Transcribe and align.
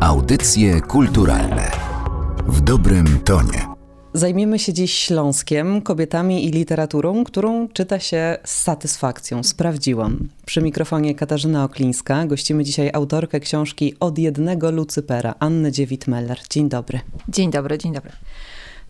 Audycje 0.00 0.80
kulturalne 0.80 1.70
w 2.46 2.60
dobrym 2.60 3.20
tonie. 3.24 3.66
Zajmiemy 4.14 4.58
się 4.58 4.72
dziś 4.72 4.94
Śląskiem, 4.94 5.82
kobietami 5.82 6.44
i 6.44 6.50
literaturą, 6.50 7.24
którą 7.24 7.68
czyta 7.68 7.98
się 7.98 8.38
z 8.44 8.62
satysfakcją. 8.62 9.42
Sprawdziłam. 9.42 10.28
Przy 10.46 10.62
mikrofonie 10.62 11.14
Katarzyna 11.14 11.64
Oklińska. 11.64 12.26
Gościmy 12.26 12.64
dzisiaj 12.64 12.90
autorkę 12.92 13.40
książki 13.40 13.94
Od 14.00 14.18
jednego 14.18 14.70
Lucypera, 14.70 15.34
Annę 15.38 15.72
Dziewit-Meller. 15.72 16.36
Dzień 16.50 16.68
dobry. 16.68 17.00
Dzień 17.28 17.50
dobry, 17.50 17.78
dzień 17.78 17.92
dobry. 17.92 18.12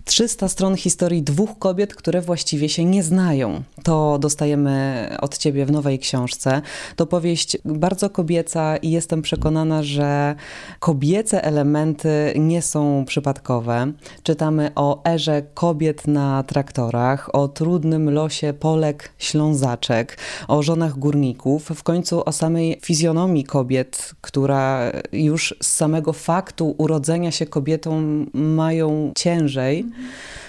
300 0.05 0.49
stron 0.49 0.77
historii 0.77 1.23
dwóch 1.23 1.59
kobiet, 1.59 1.95
które 1.95 2.21
właściwie 2.21 2.69
się 2.69 2.85
nie 2.85 3.03
znają. 3.03 3.63
To 3.83 4.19
dostajemy 4.19 5.09
od 5.21 5.39
ciebie 5.39 5.67
w 5.67 5.71
nowej 5.71 5.99
książce. 5.99 6.63
To 6.97 7.07
powieść 7.07 7.59
bardzo 7.65 8.11
kobieca 8.11 8.77
i 8.77 8.91
jestem 8.91 9.23
przekonana, 9.23 9.83
że 9.83 10.35
kobiece 10.81 11.45
elementy 11.45 12.35
nie 12.39 12.63
są 12.63 13.05
przypadkowe. 13.07 13.93
Czytamy 14.23 14.71
o 14.75 15.05
erze 15.05 15.43
kobiet 15.55 16.07
na 16.07 16.43
traktorach, 16.43 17.35
o 17.35 17.49
trudnym 17.49 18.11
losie 18.11 18.53
Polek 18.53 19.13
Ślązaczek, 19.19 20.19
o 20.49 20.63
żonach 20.63 20.99
górników, 20.99 21.69
w 21.75 21.83
końcu 21.83 22.25
o 22.25 22.33
samej 22.33 22.79
fizjonomii 22.83 23.45
kobiet, 23.45 24.15
która 24.21 24.93
już 25.13 25.55
z 25.63 25.67
samego 25.67 26.13
faktu 26.13 26.75
urodzenia 26.79 27.31
się 27.31 27.47
kobietą 27.47 28.03
mają 28.35 29.13
ciężej 29.17 29.85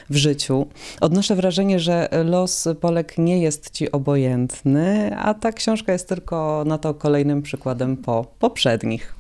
w 0.10 0.16
życiu. 0.16 0.68
Odnoszę 1.02 1.36
wrażenie, 1.36 1.80
że 1.80 2.10
los 2.26 2.68
Polek 2.82 3.18
nie 3.18 3.42
jest 3.42 3.72
ci 3.72 3.92
obojętny, 3.92 5.16
a 5.18 5.34
ta 5.34 5.52
książka 5.52 5.94
jest 5.94 6.10
tylko 6.10 6.64
na 6.68 6.78
to 6.78 6.94
kolejnym 6.94 7.42
przykładem 7.42 7.98
po 7.98 8.26
poprzednich. 8.40 9.16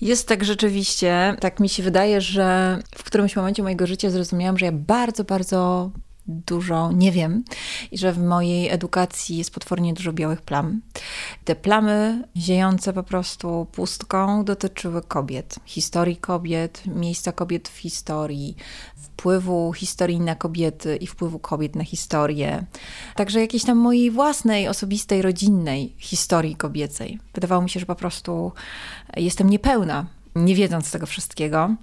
Jest 0.00 0.28
tak 0.28 0.44
rzeczywiście, 0.44 1.36
tak 1.40 1.60
mi 1.60 1.68
się 1.68 1.82
wydaje, 1.82 2.20
że 2.20 2.78
w 2.94 3.04
którymś 3.04 3.36
momencie 3.36 3.62
mojego 3.62 3.86
życia 3.86 4.10
zrozumiałam, 4.10 4.58
że 4.58 4.66
ja 4.66 4.72
bardzo, 4.72 5.24
bardzo 5.24 5.90
dużo 6.30 6.92
nie 6.92 7.12
wiem 7.12 7.44
i 7.90 7.98
że 7.98 8.12
w 8.12 8.18
mojej 8.18 8.68
edukacji 8.68 9.36
jest 9.36 9.54
potwornie 9.54 9.94
dużo 9.94 10.12
białych 10.12 10.42
plam. 10.42 10.80
Te 11.44 11.56
plamy 11.56 12.24
ziejące 12.36 12.92
po 12.92 13.02
prostu 13.02 13.66
pustką 13.72 14.44
dotyczyły 14.44 15.02
kobiet, 15.02 15.56
historii 15.64 16.16
kobiet, 16.16 16.82
miejsca 16.86 17.32
kobiet 17.32 17.68
w 17.68 17.78
historii, 17.78 18.56
wpływu 18.96 19.72
historii 19.72 20.20
na 20.20 20.34
kobiety 20.34 20.96
i 20.96 21.06
wpływu 21.06 21.38
kobiet 21.38 21.76
na 21.76 21.84
historię. 21.84 22.64
Także 23.16 23.40
jakiejś 23.40 23.64
tam 23.64 23.78
mojej 23.78 24.10
własnej, 24.10 24.68
osobistej, 24.68 25.22
rodzinnej 25.22 25.94
historii 25.98 26.56
kobiecej. 26.56 27.18
Wydawało 27.34 27.62
mi 27.62 27.70
się, 27.70 27.80
że 27.80 27.86
po 27.86 27.94
prostu 27.94 28.52
jestem 29.16 29.50
niepełna 29.50 30.19
nie 30.34 30.54
wiedząc 30.54 30.90
tego 30.90 31.06
wszystkiego. 31.06 31.74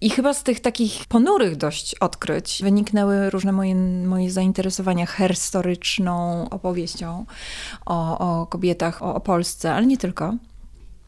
I 0.00 0.10
chyba 0.10 0.34
z 0.34 0.42
tych 0.42 0.60
takich 0.60 1.06
ponurych 1.08 1.56
dość 1.56 1.94
odkryć 1.94 2.60
wyniknęły 2.62 3.30
różne 3.30 3.52
moje, 3.52 3.74
moje 4.06 4.30
zainteresowania 4.30 5.06
herstoryczną 5.06 6.48
opowieścią 6.48 7.26
o, 7.86 8.18
o 8.18 8.46
kobietach, 8.46 9.02
o, 9.02 9.14
o 9.14 9.20
Polsce, 9.20 9.74
ale 9.74 9.86
nie 9.86 9.98
tylko. 9.98 10.34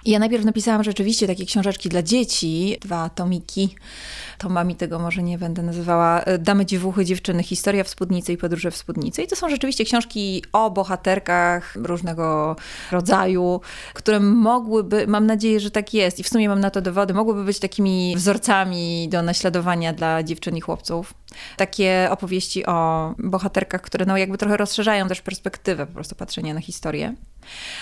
Ja 0.07 0.19
najpierw 0.19 0.45
napisałam 0.45 0.85
rzeczywiście 0.85 1.27
takie 1.27 1.47
książeczki 1.47 1.89
dla 1.89 2.03
dzieci, 2.03 2.77
dwa 2.81 3.09
tomiki. 3.09 3.75
Tomami 4.39 4.77
tego 4.77 4.99
może 4.99 5.23
nie 5.23 5.39
będę 5.39 5.63
nazywała. 5.63 6.21
E, 6.21 6.39
Damy 6.39 6.67
dziewuchy, 6.67 7.05
dziewczyny, 7.05 7.43
historia 7.43 7.85
w 7.85 7.89
spódnicy 7.89 8.33
i 8.33 8.37
podróże 8.37 8.71
w 8.71 8.77
spódnicy. 8.77 9.23
I 9.23 9.27
to 9.27 9.37
są 9.37 9.49
rzeczywiście 9.49 9.85
książki 9.85 10.45
o 10.53 10.71
bohaterkach 10.71 11.77
różnego 11.77 12.57
rodzaju, 12.93 13.61
które 13.95 14.21
mogłyby, 14.21 15.07
mam 15.07 15.27
nadzieję, 15.27 15.61
że 15.61 15.71
tak 15.71 15.95
jest 15.95 16.19
i 16.19 16.23
w 16.23 16.29
sumie 16.29 16.49
mam 16.49 16.61
na 16.61 16.71
to 16.71 16.81
dowody, 16.81 17.15
mogłyby 17.15 17.45
być 17.45 17.59
takimi 17.59 18.15
wzorcami 18.17 19.09
do 19.09 19.23
naśladowania 19.23 19.93
dla 19.93 20.23
dziewczyn 20.23 20.57
i 20.57 20.61
chłopców. 20.61 21.15
Takie 21.57 22.09
opowieści 22.11 22.67
o 22.67 23.15
bohaterkach, 23.19 23.83
które 23.83 24.07
no 24.07 24.17
jakby 24.17 24.39
trochę 24.39 24.57
rozszerzają 24.57 25.09
też 25.09 25.21
perspektywę 25.21 25.87
po 25.87 25.93
prostu 25.93 26.15
patrzenia 26.15 26.55
na 26.55 26.61
historię. 26.61 27.15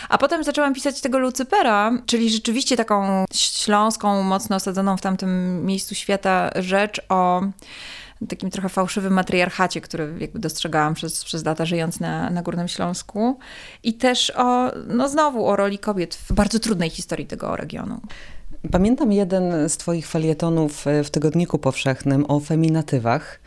A 0.09 0.19
potem 0.19 0.45
zaczęłam 0.45 0.75
pisać 0.75 1.01
tego 1.01 1.19
Lucypera, 1.19 1.93
czyli 2.07 2.31
rzeczywiście 2.31 2.77
taką 2.77 3.25
śląską, 3.35 4.23
mocno 4.23 4.57
osadzoną 4.57 4.97
w 4.97 5.01
tamtym 5.01 5.65
miejscu 5.67 5.95
świata 5.95 6.51
rzecz 6.57 7.01
o 7.09 7.43
takim 8.29 8.51
trochę 8.51 8.69
fałszywym 8.69 9.13
matriarchacie, 9.13 9.81
który 9.81 10.15
jakby 10.19 10.39
dostrzegałam 10.39 10.95
przez, 10.95 11.25
przez 11.25 11.45
lata 11.45 11.65
żyjąc 11.65 12.01
na, 12.01 12.31
na 12.31 12.43
Górnym 12.43 12.69
Śląsku. 12.69 13.39
I 13.83 13.95
też 13.95 14.33
o, 14.37 14.71
no 14.87 15.09
znowu 15.09 15.47
o 15.47 15.57
roli 15.57 15.79
kobiet 15.79 16.15
w 16.15 16.33
bardzo 16.33 16.59
trudnej 16.59 16.91
historii 16.91 17.27
tego 17.27 17.57
regionu. 17.57 18.01
Pamiętam 18.73 19.13
jeden 19.13 19.69
z 19.69 19.77
Twoich 19.77 20.07
felietonów 20.07 20.85
w 21.05 21.11
Tygodniku 21.11 21.59
Powszechnym 21.59 22.25
o 22.29 22.41
feminatywach, 22.41 23.41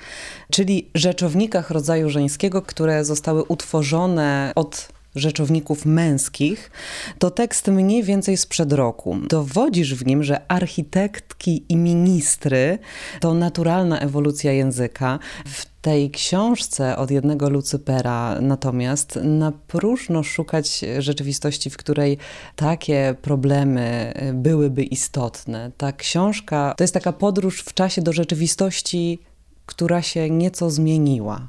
czyli 0.52 0.90
rzeczownikach 0.96 1.70
rodzaju 1.70 2.10
żeńskiego, 2.10 2.62
które 2.62 3.06
zostały 3.06 3.44
utworzone 3.44 4.52
od 4.56 4.90
rzeczowników 5.18 5.86
męskich, 5.86 6.72
to 7.20 7.32
tekst 7.32 7.68
mniej 7.68 8.04
więcej 8.04 8.38
sprzed 8.38 8.74
roku. 8.74 9.18
Dowodzisz 9.30 9.96
w 9.96 10.06
nim, 10.06 10.24
że 10.24 10.52
architektki 10.52 11.66
i 11.70 11.78
ministry 11.78 12.80
to 13.20 13.34
naturalna 13.34 14.00
ewolucja 14.00 14.52
języka. 14.52 15.20
W 15.46 15.66
tej 15.82 16.12
książce 16.12 16.98
od 16.98 17.12
jednego 17.12 17.50
Lucypera 17.50 18.42
natomiast 18.42 19.20
na 19.24 19.52
próżno 19.52 20.24
szukać 20.24 20.86
rzeczywistości, 21.00 21.70
w 21.70 21.78
której 21.78 22.18
takie 22.56 23.16
problemy 23.22 24.14
byłyby 24.34 24.84
istotne. 24.84 25.72
Ta 25.78 25.92
książka 25.92 26.74
to 26.78 26.84
jest 26.84 26.94
taka 26.94 27.14
podróż 27.14 27.62
w 27.62 27.74
czasie 27.74 28.02
do 28.02 28.14
rzeczywistości, 28.14 29.20
która 29.66 30.02
się 30.02 30.30
nieco 30.30 30.70
zmieniła. 30.70 31.48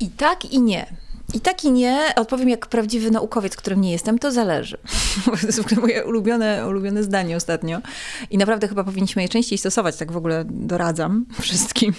I 0.00 0.08
tak 0.08 0.44
i 0.44 0.60
nie. 0.60 1.03
I 1.34 1.40
tak 1.40 1.64
i 1.64 1.70
nie, 1.70 2.12
odpowiem 2.16 2.48
jak 2.48 2.66
prawdziwy 2.66 3.10
naukowiec, 3.10 3.56
którym 3.56 3.80
nie 3.80 3.92
jestem, 3.92 4.18
to 4.18 4.32
zależy. 4.32 4.78
to 5.40 5.46
jest 5.46 5.76
moje 5.76 6.04
ulubione, 6.04 6.68
ulubione 6.68 7.02
zdanie 7.02 7.36
ostatnio. 7.36 7.80
I 8.30 8.38
naprawdę 8.38 8.68
chyba 8.68 8.84
powinniśmy 8.84 9.22
je 9.22 9.28
częściej 9.28 9.58
stosować, 9.58 9.96
tak 9.96 10.12
w 10.12 10.16
ogóle 10.16 10.44
doradzam 10.48 11.26
wszystkim. 11.40 11.92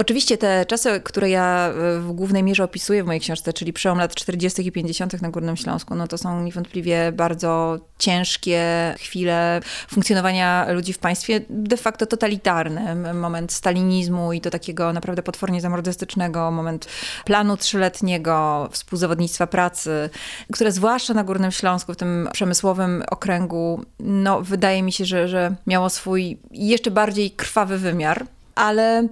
Oczywiście 0.00 0.38
te 0.38 0.66
czasy, 0.66 1.00
które 1.00 1.30
ja 1.30 1.68
e, 1.68 2.00
w 2.00 2.12
głównej 2.12 2.42
mierze 2.42 2.64
opisuję 2.64 3.02
w 3.02 3.06
mojej 3.06 3.20
książce, 3.20 3.52
czyli 3.52 3.72
przełom 3.72 3.98
lat 3.98 4.14
40. 4.14 4.66
i 4.66 4.72
50. 4.72 5.22
na 5.22 5.30
Górnym 5.30 5.56
Śląsku, 5.56 5.94
no 5.94 6.08
to 6.08 6.18
są 6.18 6.42
niewątpliwie 6.42 7.12
bardzo 7.12 7.78
ciężkie 7.98 8.64
chwile 8.98 9.60
funkcjonowania 9.88 10.72
ludzi 10.72 10.92
w 10.92 10.98
państwie 10.98 11.40
de 11.50 11.76
facto 11.76 12.06
totalitarnym. 12.06 13.18
Moment 13.20 13.52
stalinizmu 13.52 14.32
i 14.32 14.40
to 14.40 14.50
takiego 14.50 14.92
naprawdę 14.92 15.22
potwornie 15.22 15.60
zamordystycznego, 15.60 16.50
moment 16.50 16.88
planu 17.24 17.56
trzyletniego, 17.56 18.68
współzawodnictwa 18.72 19.46
pracy, 19.46 20.10
które 20.52 20.72
zwłaszcza 20.72 21.14
na 21.14 21.24
Górnym 21.24 21.50
Śląsku, 21.50 21.92
w 21.92 21.96
tym 21.96 22.28
przemysłowym 22.32 23.02
okręgu, 23.10 23.84
no 24.00 24.42
wydaje 24.42 24.82
mi 24.82 24.92
się, 24.92 25.04
że, 25.04 25.28
że 25.28 25.54
miało 25.66 25.90
swój 25.90 26.38
jeszcze 26.50 26.90
bardziej 26.90 27.30
krwawy 27.30 27.78
wymiar. 27.78 28.26
Ale 28.54 29.08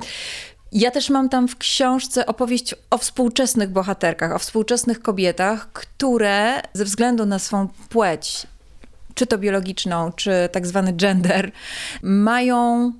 ja 0.72 0.90
też 0.90 1.10
mam 1.10 1.28
tam 1.28 1.48
w 1.48 1.56
książce 1.56 2.26
opowieść 2.26 2.74
o 2.90 2.98
współczesnych 2.98 3.70
bohaterkach, 3.70 4.32
o 4.32 4.38
współczesnych 4.38 5.02
kobietach, 5.02 5.72
które 5.72 6.60
ze 6.72 6.84
względu 6.84 7.26
na 7.26 7.38
swą 7.38 7.68
płeć, 7.88 8.46
czy 9.14 9.26
to 9.26 9.38
biologiczną, 9.38 10.12
czy 10.12 10.48
tak 10.52 10.66
zwany 10.66 10.92
gender, 10.92 11.52
mają 12.02 12.92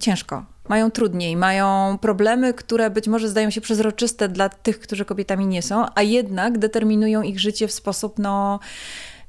ciężko, 0.00 0.44
mają 0.68 0.90
trudniej, 0.90 1.36
mają 1.36 1.98
problemy, 2.00 2.54
które 2.54 2.90
być 2.90 3.08
może 3.08 3.28
zdają 3.28 3.50
się 3.50 3.60
przezroczyste 3.60 4.28
dla 4.28 4.48
tych, 4.48 4.80
którzy 4.80 5.04
kobietami 5.04 5.46
nie 5.46 5.62
są, 5.62 5.86
a 5.94 6.02
jednak 6.02 6.58
determinują 6.58 7.22
ich 7.22 7.40
życie 7.40 7.68
w 7.68 7.72
sposób 7.72 8.18
no, 8.18 8.60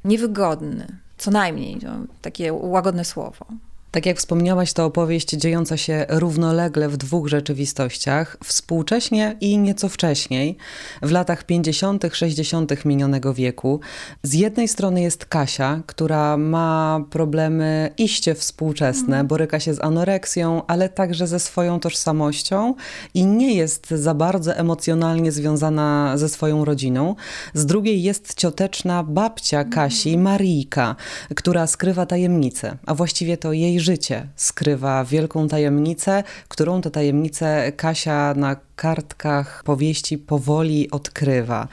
niewygodny. 0.05 0.87
Co 1.17 1.31
najmniej, 1.31 1.79
to 1.79 1.87
takie 2.21 2.53
łagodne 2.53 3.05
słowo. 3.05 3.45
Tak 3.91 4.05
jak 4.05 4.17
wspomniałaś, 4.17 4.73
to 4.73 4.85
opowieść 4.85 5.29
dziejąca 5.29 5.77
się 5.77 6.05
równolegle 6.09 6.89
w 6.89 6.97
dwóch 6.97 7.27
rzeczywistościach, 7.27 8.37
współcześnie 8.43 9.37
i 9.41 9.57
nieco 9.57 9.89
wcześniej, 9.89 10.57
w 11.01 11.11
latach 11.11 11.43
50., 11.43 12.03
60. 12.13 12.85
minionego 12.85 13.33
wieku. 13.33 13.79
Z 14.23 14.33
jednej 14.33 14.67
strony 14.67 15.01
jest 15.01 15.25
Kasia, 15.25 15.81
która 15.85 16.37
ma 16.37 16.99
problemy 17.09 17.93
iście 17.97 18.35
współczesne, 18.35 19.05
mhm. 19.05 19.27
boryka 19.27 19.59
się 19.59 19.73
z 19.73 19.79
anoreksją, 19.79 20.65
ale 20.67 20.89
także 20.89 21.27
ze 21.27 21.39
swoją 21.39 21.79
tożsamością 21.79 22.75
i 23.13 23.25
nie 23.25 23.53
jest 23.53 23.89
za 23.89 24.13
bardzo 24.13 24.55
emocjonalnie 24.55 25.31
związana 25.31 26.17
ze 26.17 26.29
swoją 26.29 26.65
rodziną. 26.65 27.15
Z 27.53 27.65
drugiej 27.65 28.03
jest 28.03 28.33
cioteczna 28.33 29.03
babcia 29.03 29.63
Kasi, 29.63 30.09
mhm. 30.09 30.23
Marijka, 30.23 30.95
która 31.35 31.67
skrywa 31.67 32.05
tajemnicę, 32.05 32.77
a 32.85 32.95
właściwie 32.95 33.37
to 33.37 33.53
jej 33.53 33.78
życie 33.79 34.27
skrywa 34.35 35.05
wielką 35.05 35.47
tajemnicę, 35.47 36.23
którą 36.47 36.81
tę 36.81 36.91
tajemnicę 36.91 37.71
Kasia 37.71 38.33
na 38.37 38.55
kartkach 38.75 39.63
powieści 39.63 40.17
powoli 40.17 40.91
odkrywa. 40.91 41.67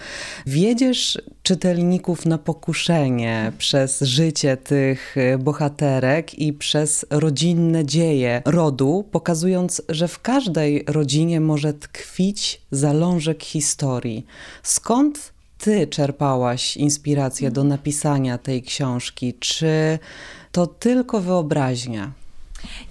Wiedziesz 0.46 1.18
czytelników 1.42 2.26
na 2.26 2.38
pokuszenie 2.38 3.52
przez 3.58 4.00
życie 4.00 4.56
tych 4.56 5.16
bohaterek 5.38 6.38
i 6.38 6.52
przez 6.52 7.06
rodzinne 7.10 7.84
dzieje 7.84 8.42
rodu, 8.44 9.04
pokazując, 9.10 9.82
że 9.88 10.08
w 10.08 10.20
każdej 10.22 10.84
rodzinie 10.86 11.40
może 11.40 11.74
tkwić 11.74 12.62
zalążek 12.70 13.42
historii. 13.42 14.26
Skąd 14.62 15.35
ty 15.66 15.86
czerpałaś 15.86 16.76
inspirację 16.76 17.50
do 17.50 17.64
napisania 17.64 18.38
tej 18.38 18.62
książki? 18.62 19.34
Czy 19.40 19.98
to 20.52 20.66
tylko 20.66 21.20
wyobraźnia? 21.20 22.12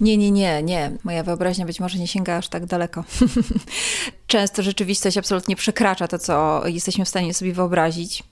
Nie, 0.00 0.16
nie, 0.16 0.30
nie, 0.30 0.62
nie. 0.62 0.92
Moja 1.04 1.22
wyobraźnia 1.22 1.66
być 1.66 1.80
może 1.80 1.98
nie 1.98 2.06
sięga 2.06 2.36
aż 2.36 2.48
tak 2.48 2.66
daleko. 2.66 3.04
często 4.26 4.62
rzeczywistość 4.62 5.18
absolutnie 5.18 5.56
przekracza 5.56 6.08
to, 6.08 6.18
co 6.18 6.62
jesteśmy 6.66 7.04
w 7.04 7.08
stanie 7.08 7.34
sobie 7.34 7.52
wyobrazić. 7.52 8.22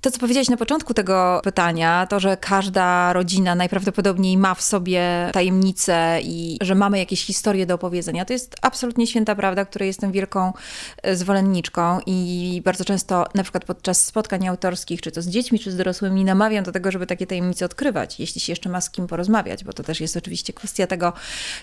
To, 0.00 0.10
co 0.10 0.18
powiedziałeś 0.18 0.48
na 0.48 0.56
początku 0.56 0.94
tego 0.94 1.40
pytania, 1.44 2.06
to, 2.06 2.20
że 2.20 2.36
każda 2.36 3.12
rodzina 3.12 3.54
najprawdopodobniej 3.54 4.36
ma 4.36 4.54
w 4.54 4.62
sobie 4.62 5.30
tajemnicę 5.32 6.18
i 6.22 6.58
że 6.60 6.74
mamy 6.74 6.98
jakieś 6.98 7.24
historie 7.24 7.66
do 7.66 7.74
opowiedzenia, 7.74 8.24
to 8.24 8.32
jest 8.32 8.56
absolutnie 8.62 9.06
święta 9.06 9.34
prawda, 9.34 9.64
której 9.64 9.86
jestem 9.86 10.12
wielką 10.12 10.52
e, 11.02 11.16
zwolenniczką 11.16 12.00
i 12.06 12.60
bardzo 12.64 12.84
często 12.84 13.26
na 13.34 13.42
przykład 13.42 13.64
podczas 13.64 14.04
spotkań 14.04 14.48
autorskich, 14.48 15.00
czy 15.00 15.10
to 15.10 15.22
z 15.22 15.26
dziećmi, 15.26 15.58
czy 15.58 15.70
z 15.70 15.76
dorosłymi, 15.76 16.24
namawiam 16.24 16.64
do 16.64 16.72
tego, 16.72 16.90
żeby 16.90 17.06
takie 17.06 17.26
tajemnice 17.26 17.64
odkrywać, 17.64 18.20
jeśli 18.20 18.40
się 18.40 18.52
jeszcze 18.52 18.68
ma 18.68 18.80
z 18.80 18.90
kim 18.90 19.06
porozmawiać, 19.06 19.64
bo 19.64 19.72
to 19.72 19.82
też 19.82 20.00
jest 20.00 20.16
oczywiście 20.16 20.52
kwestia 20.52 20.86
tego, 20.86 21.12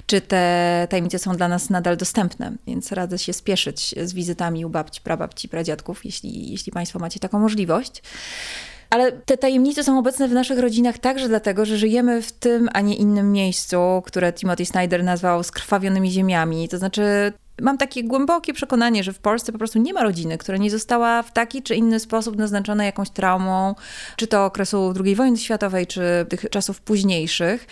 czy 0.05 0.21
te 0.21 0.87
tajemnice 0.89 1.19
są 1.19 1.35
dla 1.35 1.47
nas 1.47 1.69
nadal 1.69 1.97
dostępne, 1.97 2.53
więc 2.67 2.91
radzę 2.91 3.17
się 3.17 3.33
spieszyć 3.33 3.60
z 4.03 4.13
wizytami 4.13 4.65
u 4.65 4.69
babci, 4.69 5.01
prababci, 5.01 5.49
pradziadków, 5.49 6.05
jeśli, 6.05 6.51
jeśli 6.51 6.71
Państwo 6.71 6.99
macie 6.99 7.19
taką 7.19 7.39
możliwość. 7.39 8.01
Ale 8.89 9.11
te 9.11 9.37
tajemnice 9.37 9.83
są 9.83 9.99
obecne 9.99 10.27
w 10.27 10.31
naszych 10.31 10.59
rodzinach 10.59 10.97
także 10.97 11.27
dlatego, 11.27 11.65
że 11.65 11.77
żyjemy 11.77 12.21
w 12.21 12.31
tym, 12.31 12.69
a 12.73 12.81
nie 12.81 12.95
innym 12.95 13.31
miejscu, 13.31 13.77
które 14.05 14.33
Timothy 14.33 14.65
Snyder 14.65 15.03
nazwał 15.03 15.43
skrwawionymi 15.43 16.11
ziemiami. 16.11 16.69
To 16.69 16.77
znaczy, 16.77 17.33
mam 17.61 17.77
takie 17.77 18.03
głębokie 18.03 18.53
przekonanie, 18.53 19.03
że 19.03 19.13
w 19.13 19.19
Polsce 19.19 19.51
po 19.51 19.57
prostu 19.57 19.79
nie 19.79 19.93
ma 19.93 20.03
rodziny, 20.03 20.37
która 20.37 20.57
nie 20.57 20.71
została 20.71 21.23
w 21.23 21.33
taki 21.33 21.63
czy 21.63 21.75
inny 21.75 21.99
sposób 21.99 22.37
naznaczona 22.37 22.85
jakąś 22.85 23.09
traumą, 23.09 23.75
czy 24.15 24.27
to 24.27 24.45
okresu 24.45 24.93
II 25.05 25.15
wojny 25.15 25.37
światowej, 25.37 25.87
czy 25.87 26.01
tych 26.29 26.45
czasów 26.49 26.81
późniejszych. 26.81 27.67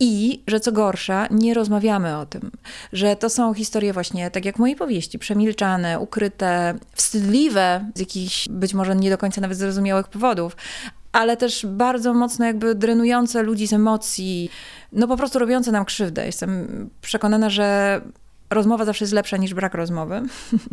I, 0.00 0.42
że 0.46 0.60
co 0.60 0.72
gorsza, 0.72 1.26
nie 1.30 1.54
rozmawiamy 1.54 2.18
o 2.18 2.26
tym, 2.26 2.50
że 2.92 3.16
to 3.16 3.30
są 3.30 3.54
historie 3.54 3.92
właśnie, 3.92 4.30
tak 4.30 4.44
jak 4.44 4.58
mojej 4.58 4.76
powieści, 4.76 5.18
przemilczane, 5.18 6.00
ukryte, 6.00 6.74
wstydliwe 6.94 7.90
z 7.94 8.00
jakichś 8.00 8.48
być 8.48 8.74
może 8.74 8.96
nie 8.96 9.10
do 9.10 9.18
końca 9.18 9.40
nawet 9.40 9.58
zrozumiałych 9.58 10.08
powodów, 10.08 10.56
ale 11.12 11.36
też 11.36 11.66
bardzo 11.66 12.14
mocno 12.14 12.44
jakby 12.44 12.74
drenujące 12.74 13.42
ludzi 13.42 13.66
z 13.66 13.72
emocji, 13.72 14.50
no 14.92 15.08
po 15.08 15.16
prostu 15.16 15.38
robiące 15.38 15.72
nam 15.72 15.84
krzywdę. 15.84 16.26
Jestem 16.26 16.90
przekonana, 17.00 17.50
że 17.50 18.00
rozmowa 18.50 18.84
zawsze 18.84 19.04
jest 19.04 19.14
lepsza 19.14 19.36
niż 19.36 19.54
brak 19.54 19.74
rozmowy. 19.74 20.22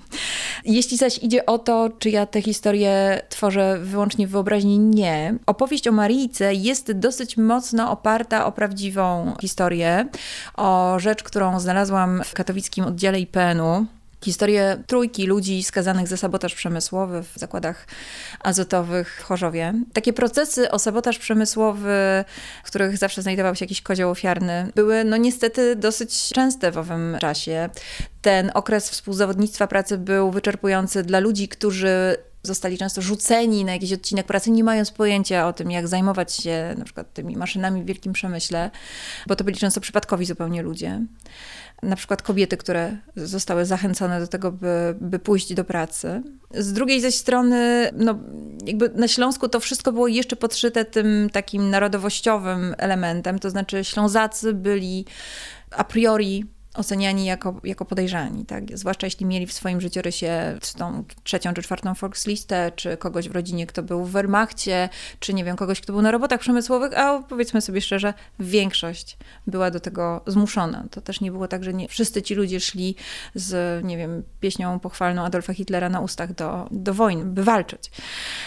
Jeśli 0.66 0.98
zaś 0.98 1.18
idzie 1.24 1.46
o 1.46 1.60
to, 1.60 1.90
czy 2.00 2.10
ja 2.10 2.26
tę 2.26 2.42
historię 2.42 3.22
tworzę 3.30 3.80
wyłącznie 3.82 4.28
w 4.28 4.32
wyobraźni, 4.32 4.80
nie. 4.80 5.36
Opowieść 5.46 5.88
o 5.88 5.92
Marijce 5.92 6.54
jest 6.54 6.92
dosyć 6.92 7.38
mocno 7.38 7.92
oparta 7.92 8.46
o 8.46 8.52
prawdziwą 8.52 9.34
historię, 9.42 10.08
o 10.54 10.96
rzecz, 11.00 11.24
którą 11.24 11.60
znalazłam 11.60 12.22
w 12.26 12.34
katowickim 12.34 12.86
oddziale 12.86 13.20
IPN-u 13.20 13.86
historię 14.26 14.84
trójki 14.88 15.28
ludzi 15.28 15.64
skazanych 15.64 16.08
za 16.08 16.18
sabotaż 16.18 16.56
przemysłowy 16.56 17.24
w 17.24 17.40
zakładach 17.40 17.88
azotowych 18.40 19.20
w 19.22 19.24
Chorzowie. 19.24 19.74
Takie 19.94 20.14
procesy 20.14 20.72
o 20.72 20.80
sabotaż 20.80 21.18
przemysłowy, 21.18 22.26
w 22.64 22.68
których 22.68 22.98
zawsze 22.98 23.22
znajdował 23.22 23.56
się 23.56 23.66
jakiś 23.66 23.82
kozioł 23.82 24.12
ofiarny, 24.12 24.72
były 24.76 25.04
no 25.04 25.18
niestety 25.18 25.76
dosyć 25.76 26.30
częste 26.30 26.72
w 26.72 26.78
owym 26.78 27.18
czasie. 27.22 27.70
Ten 28.22 28.52
okres 28.54 28.90
współzawodnictwa 28.90 29.68
pracy 29.68 29.98
był 29.98 30.32
wyczerpujący 30.32 31.04
dla 31.04 31.20
ludzi, 31.20 31.48
którzy 31.48 32.18
zostali 32.46 32.78
często 32.78 33.02
rzuceni 33.02 33.66
na 33.66 33.74
jakiś 33.74 33.94
odcinek 33.94 34.26
pracy, 34.26 34.52
nie 34.52 34.64
mając 34.64 34.92
pojęcia 34.92 35.48
o 35.48 35.54
tym, 35.54 35.72
jak 35.72 35.88
zajmować 35.88 36.36
się 36.36 36.76
na 36.78 36.86
przykład 36.86 37.14
tymi 37.14 37.38
maszynami 37.38 37.84
w 37.84 37.86
wielkim 37.86 38.14
przemyśle, 38.14 38.72
bo 39.28 39.36
to 39.36 39.44
byli 39.44 39.58
często 39.58 39.82
przypadkowi 39.82 40.26
zupełnie 40.26 40.62
ludzie 40.62 41.02
na 41.86 41.96
przykład 41.96 42.22
kobiety, 42.22 42.58
które 42.58 42.98
zostały 43.16 43.66
zachęcone 43.66 44.20
do 44.20 44.28
tego, 44.28 44.52
by, 44.52 44.96
by 45.02 45.20
pójść 45.20 45.54
do 45.54 45.64
pracy. 45.64 46.22
Z 46.54 46.74
drugiej 46.74 47.02
zaś 47.02 47.16
strony, 47.16 47.90
no, 47.94 48.20
jakby 48.66 48.90
na 48.90 49.08
Śląsku 49.08 49.50
to 49.50 49.60
wszystko 49.60 49.92
było 49.92 50.08
jeszcze 50.08 50.36
podszyte 50.36 50.86
tym 50.86 51.30
takim 51.32 51.70
narodowościowym 51.70 52.76
elementem, 52.78 53.40
to 53.40 53.50
znaczy 53.50 53.84
Ślązacy 53.84 54.54
byli 54.54 55.06
a 55.72 55.84
priori 55.84 56.55
oceniani 56.76 57.26
jako, 57.26 57.62
jako 57.64 57.86
podejrzani, 57.86 58.46
tak? 58.46 58.78
zwłaszcza 58.78 59.08
jeśli 59.08 59.26
mieli 59.26 59.48
w 59.48 59.54
swoim 59.54 59.82
życiorysie 59.82 60.58
tą 60.78 61.04
trzecią 61.24 61.54
czy 61.54 61.62
czwartą 61.62 61.94
Volkslistę, 61.94 62.72
czy 62.76 62.98
kogoś 62.98 63.30
w 63.30 63.32
rodzinie, 63.32 63.68
kto 63.68 63.84
był 63.84 64.06
w 64.06 64.12
Wehrmachcie, 64.12 64.90
czy 65.20 65.34
nie 65.34 65.44
wiem, 65.44 65.56
kogoś, 65.56 65.82
kto 65.82 65.94
był 65.94 66.02
na 66.02 66.12
robotach 66.12 66.40
przemysłowych, 66.40 66.98
a 66.98 67.24
powiedzmy 67.30 67.62
sobie 67.62 67.82
szczerze, 67.82 68.14
większość 68.40 69.18
była 69.48 69.72
do 69.72 69.80
tego 69.80 70.22
zmuszona. 70.28 70.86
To 70.92 71.02
też 71.02 71.22
nie 71.22 71.32
było 71.32 71.48
tak, 71.48 71.64
że 71.64 71.74
nie, 71.74 71.88
wszyscy 71.88 72.22
ci 72.22 72.36
ludzie 72.36 72.60
szli 72.60 72.96
z, 73.36 73.84
nie 73.86 73.98
wiem, 73.98 74.24
pieśnią 74.40 74.80
pochwalną 74.80 75.26
Adolfa 75.26 75.54
Hitlera 75.54 75.90
na 75.90 76.00
ustach 76.00 76.34
do, 76.34 76.68
do 76.72 76.94
wojny, 76.94 77.26
by 77.26 77.44
walczyć. 77.44 77.92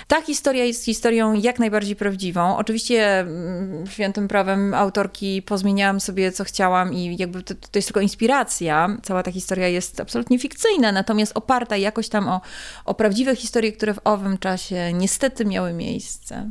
Ta 0.09 0.23
historia 0.23 0.65
jest 0.65 0.85
historią 0.85 1.33
jak 1.33 1.59
najbardziej 1.59 1.97
prawdziwą. 1.97 2.57
Oczywiście 2.57 3.21
mm, 3.21 3.87
świętym 3.87 4.29
prawem 4.29 4.75
autorki 4.75 5.43
pozmieniałam 5.43 6.01
sobie, 6.01 6.33
co 6.33 6.45
chciałam 6.45 6.95
i 6.95 7.17
jakby 7.19 7.43
to, 7.43 7.55
to 7.55 7.79
jest 7.79 7.89
tylko 7.89 8.01
inspiracja 8.01 8.18
inspiracja. 8.19 8.97
Cała 9.03 9.23
ta 9.23 9.33
historia 9.33 9.69
jest 9.69 10.01
absolutnie 10.01 10.39
fikcyjna, 10.39 10.93
natomiast 10.93 11.33
oparta 11.35 11.77
jakoś 11.77 12.09
tam 12.09 12.29
o, 12.29 12.41
o 12.85 12.95
prawdziwe 12.95 13.37
historie, 13.37 13.73
które 13.73 13.95
w 13.95 14.01
owym 14.05 14.39
czasie 14.39 14.93
niestety 14.93 15.45
miały 15.45 15.73
miejsce. 15.73 16.51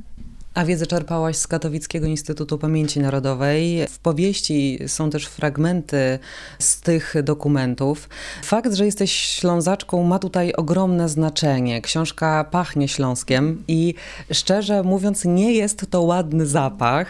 A 0.57 0.65
wiedzę 0.65 0.88
czerpałaś 0.88 1.36
z 1.36 1.48
Katowickiego 1.48 2.07
Instytutu 2.07 2.57
Pamięci 2.57 3.00
Narodowej. 3.00 3.88
W 3.88 4.00
powieści 4.00 4.80
są 4.88 5.09
też 5.09 5.25
fragmenty 5.25 6.19
z 6.59 6.81
tych 6.81 7.15
dokumentów. 7.24 8.09
Fakt, 8.44 8.74
że 8.74 8.86
jesteś 8.86 9.12
ślązaczką 9.12 10.04
ma 10.04 10.19
tutaj 10.19 10.54
ogromne 10.54 11.09
znaczenie. 11.09 11.81
Książka 11.81 12.44
pachnie 12.51 12.88
Śląskiem 12.88 13.63
i 13.68 13.94
szczerze 14.31 14.83
mówiąc 14.83 15.25
nie 15.25 15.54
jest 15.54 15.86
to 15.89 16.01
ładny 16.01 16.45
zapach 16.45 17.07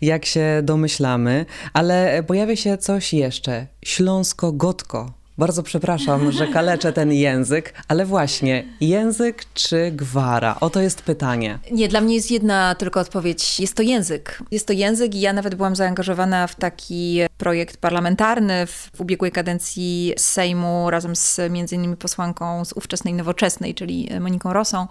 jak 0.00 0.24
się 0.24 0.60
domyślamy, 0.62 1.46
ale 1.72 2.22
pojawia 2.26 2.56
się 2.56 2.78
coś 2.78 3.12
jeszcze. 3.12 3.66
Śląsko-gotko. 3.84 5.21
Bardzo 5.38 5.62
przepraszam, 5.62 6.32
że 6.32 6.46
kaleczę 6.46 6.92
ten 6.92 7.12
język, 7.12 7.74
ale 7.88 8.06
właśnie, 8.06 8.64
język 8.80 9.44
czy 9.54 9.90
gwara? 9.90 10.56
Oto 10.60 10.80
jest 10.80 11.02
pytanie. 11.02 11.58
Nie, 11.70 11.88
dla 11.88 12.00
mnie 12.00 12.14
jest 12.14 12.30
jedna 12.30 12.74
tylko 12.74 13.00
odpowiedź. 13.00 13.60
Jest 13.60 13.74
to 13.74 13.82
język. 13.82 14.42
Jest 14.50 14.66
to 14.66 14.72
język 14.72 15.14
i 15.14 15.20
ja 15.20 15.32
nawet 15.32 15.54
byłam 15.54 15.76
zaangażowana 15.76 16.46
w 16.46 16.56
taki 16.56 17.20
projekt 17.38 17.76
parlamentarny 17.76 18.66
w 18.66 18.90
ubiegłej 18.98 19.32
kadencji 19.32 20.14
Sejmu 20.16 20.90
razem 20.90 21.16
z 21.16 21.40
między 21.50 21.74
innymi 21.74 21.96
posłanką 21.96 22.64
z 22.64 22.72
ówczesnej 22.72 23.14
Nowoczesnej, 23.14 23.74
czyli 23.74 24.08
Moniką 24.20 24.52
Rosą 24.52 24.86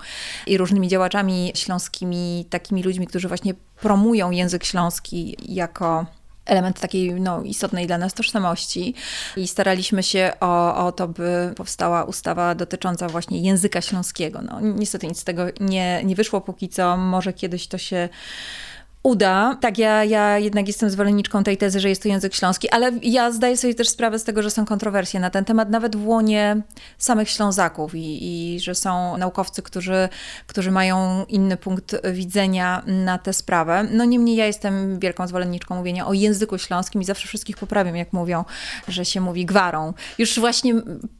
i 0.48 0.58
różnymi 0.58 0.88
działaczami 0.88 1.52
śląskimi, 1.56 2.46
takimi 2.50 2.84
ludźmi, 2.84 3.08
którzy 3.08 3.28
właśnie 3.28 3.54
promują 3.82 4.32
język 4.32 4.64
śląski 4.64 5.38
jako 5.50 6.06
element 6.46 6.80
takiej 6.80 7.14
no, 7.14 7.44
istotnej 7.44 7.88
dla 7.88 7.98
nas 7.98 8.14
tożsamości 8.14 8.94
i 9.38 9.48
staraliśmy 9.48 10.04
się 10.04 10.32
o, 10.40 10.86
o 10.86 10.92
to, 10.92 11.08
by 11.08 11.54
powstała 11.56 12.04
ustawa 12.04 12.56
dotycząca 12.56 13.08
właśnie 13.08 13.42
języka 13.42 13.82
śląskiego. 13.82 14.42
No, 14.42 14.60
niestety 14.62 15.08
nic 15.08 15.20
z 15.20 15.24
tego 15.24 15.44
nie, 15.60 16.02
nie 16.04 16.16
wyszło 16.16 16.42
póki 16.42 16.70
co, 16.70 16.98
może 16.98 17.34
kiedyś 17.34 17.68
to 17.68 17.78
się 17.78 18.10
uda. 19.04 19.58
Tak, 19.62 19.78
ja, 19.78 20.04
ja 20.04 20.38
jednak 20.38 20.68
jestem 20.68 20.90
zwolenniczką 20.90 21.44
tej 21.44 21.58
tezy, 21.58 21.80
że 21.80 21.90
jest 21.90 22.04
to 22.04 22.08
język 22.10 22.36
śląski, 22.36 22.70
ale 22.70 22.92
ja 23.02 23.32
zdaję 23.32 23.58
sobie 23.58 23.76
też 23.76 23.90
sprawę 23.90 24.20
z 24.20 24.24
tego, 24.24 24.44
że 24.44 24.52
są 24.52 24.66
kontrowersje 24.66 25.20
na 25.20 25.30
ten 25.30 25.46
temat, 25.46 25.70
nawet 25.70 25.96
w 25.96 26.08
łonie 26.08 26.62
samych 26.98 27.30
Ślązaków 27.30 27.96
i, 27.96 28.56
i 28.56 28.60
że 28.60 28.76
są 28.76 29.18
naukowcy, 29.18 29.62
którzy, 29.62 30.10
którzy 30.48 30.72
mają 30.72 31.26
inny 31.26 31.58
punkt 31.58 31.96
widzenia 32.12 32.84
na 32.86 33.18
tę 33.18 33.34
sprawę. 33.34 33.88
No 33.92 34.06
niemniej 34.06 34.36
ja 34.36 34.46
jestem 34.46 35.00
wielką 35.00 35.28
zwolenniczką 35.28 35.76
mówienia 35.76 36.08
o 36.08 36.14
języku 36.14 36.58
śląskim 36.58 37.02
i 37.02 37.06
zawsze 37.06 37.28
wszystkich 37.28 37.58
poprawiam, 37.58 37.96
jak 37.96 38.14
mówią, 38.14 38.46
że 38.88 39.06
się 39.06 39.22
mówi 39.22 39.46
gwarą. 39.46 39.94
Już 40.18 40.40
właśnie 40.40 40.74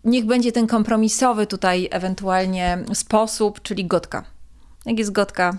niech 0.04 0.26
będzie 0.26 0.52
ten 0.52 0.68
kompromisowy 0.68 1.48
tutaj 1.48 1.88
ewentualnie 1.92 2.78
sposób, 2.94 3.62
czyli 3.62 3.86
gotka. 3.86 4.24
Jak 4.86 5.00
jest 5.00 5.12
gotka, 5.12 5.58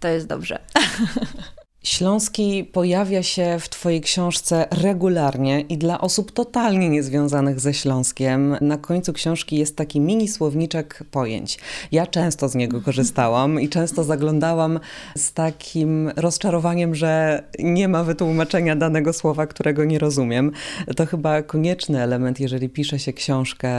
to 0.00 0.08
jest 0.08 0.26
dobrze. 0.26 0.58
Śląski 1.82 2.64
pojawia 2.64 3.22
się 3.22 3.56
w 3.60 3.68
Twojej 3.68 4.00
książce 4.00 4.66
regularnie 4.82 5.60
i 5.60 5.78
dla 5.78 6.00
osób 6.00 6.32
totalnie 6.32 6.88
niezwiązanych 6.88 7.60
ze 7.60 7.74
Śląskiem. 7.74 8.56
Na 8.60 8.78
końcu 8.78 9.12
książki 9.12 9.56
jest 9.56 9.76
taki 9.76 10.00
mini 10.00 10.28
słowniczek 10.28 11.04
pojęć. 11.10 11.58
Ja 11.92 12.06
często 12.06 12.48
z 12.48 12.54
niego 12.54 12.80
korzystałam 12.80 13.60
i 13.60 13.68
często 13.68 14.04
zaglądałam 14.04 14.80
z 15.16 15.32
takim 15.32 16.10
rozczarowaniem, 16.16 16.94
że 16.94 17.42
nie 17.58 17.88
ma 17.88 18.04
wytłumaczenia 18.04 18.76
danego 18.76 19.12
słowa, 19.12 19.46
którego 19.46 19.84
nie 19.84 19.98
rozumiem. 19.98 20.52
To 20.96 21.06
chyba 21.06 21.42
konieczny 21.42 22.02
element, 22.02 22.40
jeżeli 22.40 22.68
pisze 22.68 22.98
się 22.98 23.12
książkę 23.12 23.70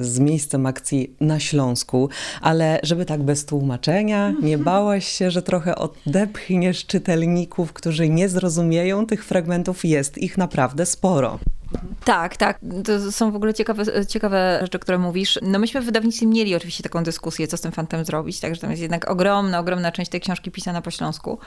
z 0.00 0.18
miejscem 0.18 0.66
akcji 0.66 1.16
na 1.20 1.40
Śląsku, 1.40 2.08
ale 2.40 2.80
żeby 2.82 3.04
tak 3.04 3.22
bez 3.22 3.44
tłumaczenia, 3.44 4.34
nie 4.42 4.58
bałaś 4.58 5.08
się, 5.08 5.30
że 5.30 5.42
trochę 5.42 5.76
odepchniesz 5.76 6.86
czytelnika 6.86 7.47
którzy 7.48 8.08
nie 8.08 8.28
zrozumieją 8.28 9.06
tych 9.06 9.24
fragmentów, 9.24 9.84
jest 9.84 10.18
ich 10.18 10.38
naprawdę 10.38 10.86
sporo. 10.86 11.38
Tak, 12.04 12.36
tak. 12.36 12.60
To 12.84 13.12
są 13.12 13.32
w 13.32 13.36
ogóle 13.36 13.54
ciekawe, 13.54 14.06
ciekawe 14.06 14.58
rzeczy, 14.62 14.78
które 14.78 14.98
mówisz. 14.98 15.38
No 15.42 15.58
myśmy 15.58 15.80
w 15.80 15.84
wydawnictwie 15.84 16.26
mieli 16.26 16.54
oczywiście 16.54 16.82
taką 16.82 17.02
dyskusję, 17.02 17.48
co 17.48 17.56
z 17.56 17.60
tym 17.60 17.72
fantem 17.72 18.04
zrobić, 18.04 18.40
także 18.40 18.60
tam 18.60 18.70
jest 18.70 18.82
jednak 18.82 19.10
ogromna, 19.10 19.58
ogromna 19.58 19.92
część 19.92 20.10
tej 20.10 20.20
książki 20.20 20.50
pisana 20.50 20.82
po 20.82 20.90
śląsku. 20.90 21.38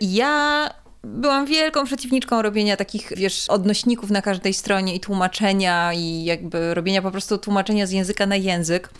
Ja 0.00 0.70
byłam 1.14 1.46
wielką 1.46 1.84
przeciwniczką 1.84 2.42
robienia 2.42 2.76
takich, 2.76 3.12
wiesz, 3.16 3.48
odnośników 3.48 4.10
na 4.10 4.22
każdej 4.22 4.54
stronie 4.54 4.94
i 4.94 5.00
tłumaczenia 5.00 5.92
i 5.92 6.24
jakby 6.24 6.74
robienia 6.74 7.02
po 7.02 7.10
prostu 7.10 7.38
tłumaczenia 7.38 7.86
z 7.86 7.90
języka 7.90 8.26
na 8.26 8.36
język 8.36 8.90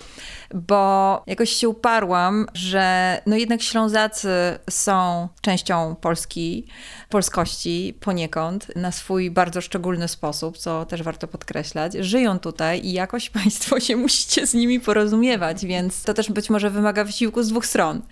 bo 0.55 1.23
jakoś 1.27 1.51
się 1.51 1.69
uparłam, 1.69 2.47
że 2.55 3.19
no 3.27 3.37
jednak 3.37 3.63
Ślązacy 3.63 4.29
są 4.71 5.29
częścią 5.41 5.97
Polski, 6.01 6.67
polskości 7.09 7.99
poniekąd, 8.01 8.77
na 8.77 8.93
swój 8.93 9.31
bardzo 9.31 9.61
szczególny 9.61 10.09
sposób, 10.09 10.59
co 10.59 10.87
też 10.87 11.03
warto 11.03 11.29
podkreślać. 11.29 11.93
Żyją 11.93 12.39
tutaj 12.39 12.87
i 12.87 12.93
jakoś 12.93 13.31
Państwo 13.39 13.81
się 13.81 13.97
musicie 13.97 14.47
z 14.47 14.55
nimi 14.55 14.81
porozumiewać, 14.81 15.67
więc 15.67 16.03
to 16.03 16.15
też 16.15 16.33
być 16.33 16.51
może 16.51 16.71
wymaga 16.71 17.05
wysiłku 17.05 17.43
z 17.43 17.49
dwóch 17.49 17.67
stron. 17.67 18.03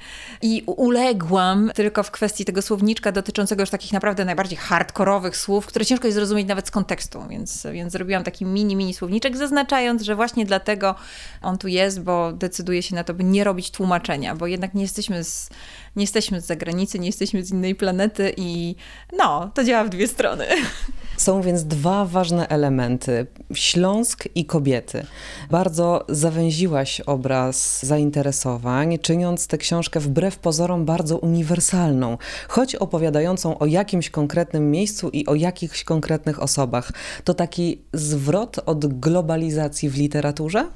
I 0.43 0.63
uległam 0.67 1.71
tylko 1.75 2.03
w 2.03 2.11
kwestii 2.11 2.45
tego 2.45 2.63
słowniczka 2.63 3.13
dotyczącego 3.13 3.63
już 3.63 3.71
takich 3.71 3.86
naprawdę 3.93 4.25
najbardziej 4.25 4.59
hardkorowych 4.59 5.37
słów, 5.37 5.67
które 5.67 5.87
ciężko 5.87 6.07
jest 6.07 6.15
zrozumieć 6.15 6.49
nawet 6.49 6.69
z 6.69 6.71
kontekstu, 6.71 7.23
więc, 7.31 7.67
więc 7.73 7.93
zrobiłam 7.93 8.25
taki 8.25 8.45
mini, 8.45 8.77
mini 8.77 8.95
słowniczek, 8.95 9.37
zaznaczając, 9.37 10.03
że 10.03 10.17
właśnie 10.17 10.47
dlatego 10.47 10.95
on 11.43 11.59
tu 11.59 11.69
jest, 11.69 12.01
bo 12.01 12.33
decyduje 12.33 12.83
się 12.83 12.95
na 12.95 13.05
to, 13.05 13.15
by 13.15 13.25
nie 13.25 13.45
robić 13.45 13.71
tłumaczenia, 13.71 14.37
bo 14.37 14.47
jednak 14.47 14.75
nie 14.75 14.83
jesteśmy 14.83 15.25
z, 15.25 15.51
nie 15.97 16.03
jesteśmy 16.03 16.41
z 16.41 16.47
zagranicy, 16.47 16.99
nie 16.99 17.07
jesteśmy 17.07 17.45
z 17.45 17.51
innej 17.51 17.75
planety 17.75 18.35
i 18.37 18.75
no, 19.19 19.51
to 19.55 19.65
działa 19.65 19.85
w 19.85 19.89
dwie 19.89 20.09
strony. 20.09 20.47
Są 21.17 21.43
więc 21.43 21.65
dwa 21.65 22.05
ważne 22.05 22.49
elementy: 22.49 23.27
Śląsk 23.55 24.25
i 24.35 24.45
kobiety. 24.45 25.07
Bardzo 25.51 26.05
zawęziłaś 26.09 27.01
obraz 27.01 27.87
zainteresowań, 27.87 28.99
czyniąc 28.99 29.47
tę 29.47 29.59
książkę 29.59 30.01
wbrew 30.01 30.39
pozorom 30.39 30.85
bardzo 30.85 31.19
uniwersalną, 31.19 32.19
choć 32.49 32.75
opowiadającą 32.75 33.59
o 33.59 33.66
jakimś 33.67 34.11
konkretnym 34.11 34.71
miejscu 34.71 35.09
i 35.09 35.27
o 35.27 35.35
jakichś 35.35 35.85
konkretnych 35.85 36.43
osobach. 36.43 36.93
To 37.25 37.35
taki 37.35 37.81
zwrot 37.93 38.59
od 38.67 39.01
globalizacji 39.01 39.91
w 39.91 39.97
literaturze? 39.97 40.67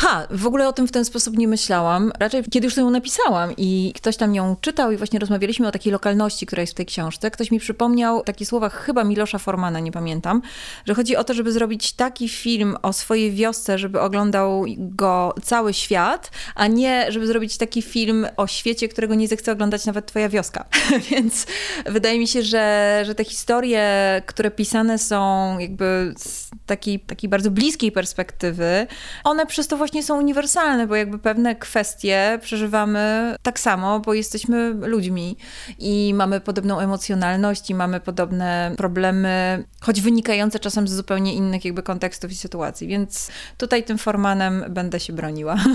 Ha, 0.00 0.26
w 0.30 0.46
ogóle 0.46 0.68
o 0.68 0.72
tym 0.72 0.88
w 0.88 0.92
ten 0.92 1.04
sposób 1.04 1.36
nie 1.36 1.48
myślałam. 1.48 2.12
Raczej 2.18 2.44
kiedy 2.44 2.64
już 2.66 2.76
ją 2.76 2.90
napisałam 2.90 3.52
i 3.56 3.92
ktoś 3.96 4.16
tam 4.16 4.34
ją 4.34 4.56
czytał 4.60 4.92
i 4.92 4.96
właśnie 4.96 5.18
rozmawialiśmy 5.18 5.68
o 5.68 5.70
takiej 5.70 5.92
lokalności, 5.92 6.46
która 6.46 6.60
jest 6.60 6.72
w 6.72 6.76
tej 6.76 6.86
książce, 6.86 7.30
ktoś 7.30 7.50
mi 7.50 7.60
przypomniał 7.60 8.22
takie 8.22 8.46
słowa 8.46 8.68
chyba 8.68 9.04
Milosza 9.04 9.38
Formana, 9.38 9.80
nie 9.80 9.92
pamiętam, 9.92 10.42
że 10.86 10.94
chodzi 10.94 11.16
o 11.16 11.24
to, 11.24 11.34
żeby 11.34 11.52
zrobić 11.52 11.92
taki 11.92 12.28
film 12.28 12.76
o 12.82 12.92
swojej 12.92 13.32
wiosce, 13.32 13.78
żeby 13.78 14.00
oglądał 14.00 14.64
go 14.78 15.34
cały 15.42 15.74
świat, 15.74 16.30
a 16.54 16.66
nie 16.66 17.12
żeby 17.12 17.26
zrobić 17.26 17.58
taki 17.58 17.82
film 17.82 18.26
o 18.36 18.46
świecie, 18.46 18.88
którego 18.88 19.14
nie 19.14 19.28
zechce 19.28 19.52
oglądać 19.52 19.86
nawet 19.86 20.06
twoja 20.06 20.28
wioska. 20.28 20.64
Więc 21.10 21.46
wydaje 21.86 22.18
mi 22.18 22.28
się, 22.28 22.42
że, 22.42 23.02
że 23.06 23.14
te 23.14 23.24
historie, 23.24 23.82
które 24.26 24.50
pisane 24.50 24.98
są 24.98 25.58
jakby 25.58 26.14
z 26.16 26.50
takiej, 26.66 27.00
takiej 27.00 27.30
bardzo 27.30 27.50
bliskiej 27.50 27.92
perspektywy, 27.92 28.86
one 29.24 29.46
przez 29.46 29.68
to 29.68 29.76
właśnie 29.76 29.87
właśnie 29.88 30.02
są 30.02 30.18
uniwersalne, 30.18 30.86
bo 30.86 30.96
jakby 30.96 31.18
pewne 31.18 31.56
kwestie 31.56 32.38
przeżywamy 32.42 33.34
tak 33.42 33.60
samo, 33.60 34.00
bo 34.00 34.14
jesteśmy 34.14 34.70
ludźmi 34.70 35.36
i 35.78 36.14
mamy 36.14 36.40
podobną 36.40 36.78
emocjonalność 36.78 37.70
i 37.70 37.74
mamy 37.74 38.00
podobne 38.00 38.74
problemy, 38.76 39.64
choć 39.80 40.00
wynikające 40.00 40.58
czasem 40.58 40.88
z 40.88 40.92
zupełnie 40.92 41.34
innych 41.34 41.64
jakby 41.64 41.82
kontekstów 41.82 42.32
i 42.32 42.34
sytuacji. 42.34 42.88
Więc 42.88 43.30
tutaj 43.58 43.84
tym 43.84 43.98
formanem 43.98 44.64
będę 44.68 45.00
się 45.00 45.12
broniła. 45.12 45.56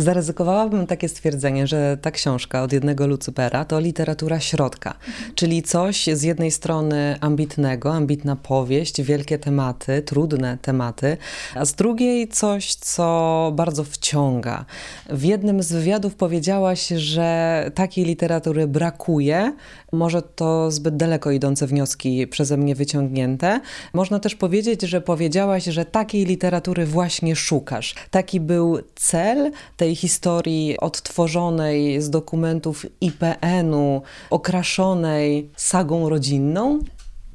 Zaryzykowałabym 0.00 0.86
takie 0.86 1.08
stwierdzenie, 1.08 1.66
że 1.66 1.98
ta 2.02 2.10
książka 2.10 2.62
od 2.62 2.72
jednego 2.72 3.06
Lucypera 3.06 3.64
to 3.64 3.80
literatura 3.80 4.40
środka, 4.40 4.94
czyli 5.34 5.62
coś 5.62 6.08
z 6.12 6.22
jednej 6.22 6.50
strony 6.50 7.16
ambitnego, 7.20 7.94
ambitna 7.94 8.36
powieść, 8.36 9.02
wielkie 9.02 9.38
tematy, 9.38 10.02
trudne 10.02 10.58
tematy, 10.62 11.16
a 11.54 11.64
z 11.64 11.74
drugiej 11.74 12.28
coś, 12.28 12.74
co 12.74 13.52
bardzo 13.54 13.84
wciąga. 13.84 14.64
W 15.10 15.24
jednym 15.24 15.62
z 15.62 15.72
wywiadów 15.72 16.14
powiedziałaś, 16.14 16.88
że 16.88 17.70
takiej 17.74 18.04
literatury 18.04 18.66
brakuje, 18.66 19.52
może 19.92 20.22
to 20.22 20.70
zbyt 20.70 20.96
daleko 20.96 21.30
idące 21.30 21.66
wnioski 21.66 22.26
przeze 22.26 22.56
mnie 22.56 22.74
wyciągnięte. 22.74 23.60
Można 23.92 24.18
też 24.18 24.34
powiedzieć, 24.34 24.82
że 24.82 25.00
powiedziałaś, 25.00 25.64
że 25.64 25.84
takiej 25.84 26.24
literatury 26.24 26.86
właśnie 26.86 27.36
szukasz. 27.36 27.94
Taki 28.10 28.40
był 28.40 28.78
cel 28.94 29.52
tej 29.76 29.89
historii 29.96 30.80
odtworzonej 30.80 32.02
z 32.02 32.10
dokumentów 32.10 32.86
IPN-u, 33.00 34.02
okraszonej 34.30 35.50
sagą 35.56 36.08
rodzinną? 36.08 36.78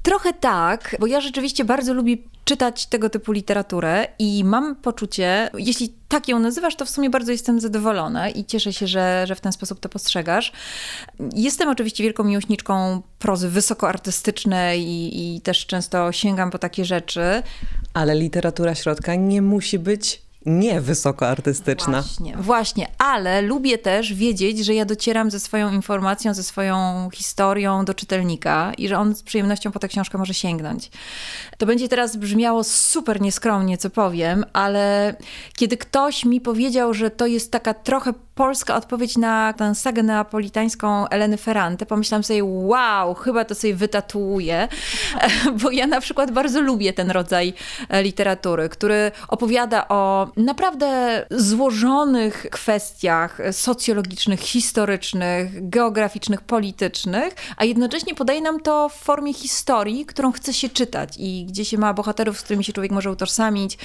Trochę 0.04 0.34
tak, 0.34 0.96
bo 1.00 1.08
ja 1.08 1.22
rzeczywiście 1.22 1.66
bardzo 1.66 1.94
lubię 1.94 2.18
czytać 2.46 2.86
tego 2.86 3.10
typu 3.10 3.32
literaturę 3.32 4.08
i 4.20 4.44
mam 4.44 4.76
poczucie, 4.76 5.50
jeśli 5.58 5.94
tak 6.08 6.28
ją 6.28 6.40
nazywasz, 6.40 6.76
to 6.76 6.86
w 6.86 6.90
sumie 6.90 7.10
bardzo 7.10 7.32
jestem 7.32 7.60
zadowolona 7.60 8.30
i 8.30 8.46
cieszę 8.46 8.74
się, 8.74 8.88
że, 8.88 9.26
że 9.28 9.36
w 9.36 9.42
ten 9.42 9.52
sposób 9.52 9.80
to 9.80 9.90
postrzegasz. 9.90 10.52
Jestem 11.36 11.70
oczywiście 11.70 12.04
wielką 12.04 12.24
miłośniczką 12.24 13.02
prozy 13.20 13.50
wysokoartystycznej 13.50 14.82
i, 14.82 15.36
i 15.36 15.42
też 15.42 15.66
często 15.66 16.12
sięgam 16.12 16.52
po 16.52 16.58
takie 16.58 16.86
rzeczy. 16.86 17.44
Ale 17.94 18.16
literatura 18.16 18.76
środka 18.76 19.16
nie 19.16 19.42
musi 19.42 19.80
być 19.80 20.25
nie 20.46 20.82
wysokoartystyczna. 20.82 22.02
Właśnie, 22.02 22.38
właśnie, 22.38 22.88
ale 22.98 23.42
lubię 23.42 23.78
też 23.78 24.14
wiedzieć, 24.14 24.66
że 24.66 24.74
ja 24.74 24.86
docieram 24.86 25.32
ze 25.32 25.40
swoją 25.40 25.72
informacją, 25.72 26.34
ze 26.34 26.44
swoją 26.44 27.10
historią 27.14 27.86
do 27.86 27.94
czytelnika 27.94 28.72
i 28.78 28.88
że 28.88 28.98
on 28.98 29.16
z 29.16 29.24
przyjemnością 29.24 29.72
po 29.72 29.80
tę 29.80 29.88
książkę 29.88 30.18
może 30.18 30.34
sięgnąć. 30.34 30.92
To 31.58 31.66
będzie 31.66 31.90
teraz 31.90 32.16
brzmiało 32.16 32.64
super 32.64 33.22
nieskromnie, 33.22 33.78
co 33.78 33.90
powiem, 33.90 34.46
ale 34.54 35.16
kiedy 35.56 35.78
ktoś 35.78 36.26
mi 36.26 36.42
powiedział, 36.42 36.94
że 36.94 37.10
to 37.10 37.26
jest 37.26 37.52
taka 37.52 37.74
trochę 37.74 38.14
polska 38.36 38.76
odpowiedź 38.76 39.18
na 39.18 39.54
tę 39.54 39.76
sagę 39.76 40.04
neapolitańską 40.04 41.08
Eleny 41.08 41.38
Ferrante, 41.38 41.86
pomyślałam 41.86 42.24
sobie, 42.24 42.44
wow, 42.44 43.14
chyba 43.14 43.46
to 43.46 43.56
sobie 43.56 43.76
wytatuuję, 43.76 44.68
bo 45.62 45.72
ja 45.72 45.88
na 45.88 46.02
przykład 46.02 46.32
bardzo 46.32 46.62
lubię 46.62 46.94
ten 46.94 47.12
rodzaj 47.12 47.54
literatury, 48.02 48.70
który 48.70 49.12
opowiada 49.28 49.88
o 49.88 50.28
naprawdę 50.38 51.26
złożonych 51.32 52.48
kwestiach 52.52 53.38
socjologicznych, 53.52 54.40
historycznych, 54.40 55.70
geograficznych, 55.70 56.42
politycznych, 56.42 57.36
a 57.58 57.66
jednocześnie 57.66 58.16
podaje 58.16 58.42
nam 58.42 58.60
to 58.60 58.90
w 58.90 58.94
formie 58.94 59.34
historii, 59.34 60.06
którą 60.06 60.32
chce 60.32 60.54
się 60.54 60.70
czytać 60.70 61.14
i 61.18 61.46
gdzie 61.46 61.66
się 61.66 61.78
ma 61.78 61.94
bohaterów, 61.94 62.40
z 62.40 62.42
którymi 62.42 62.64
się 62.64 62.74
człowiek 62.74 62.92
może 62.92 63.12
utożsamić. 63.12 63.78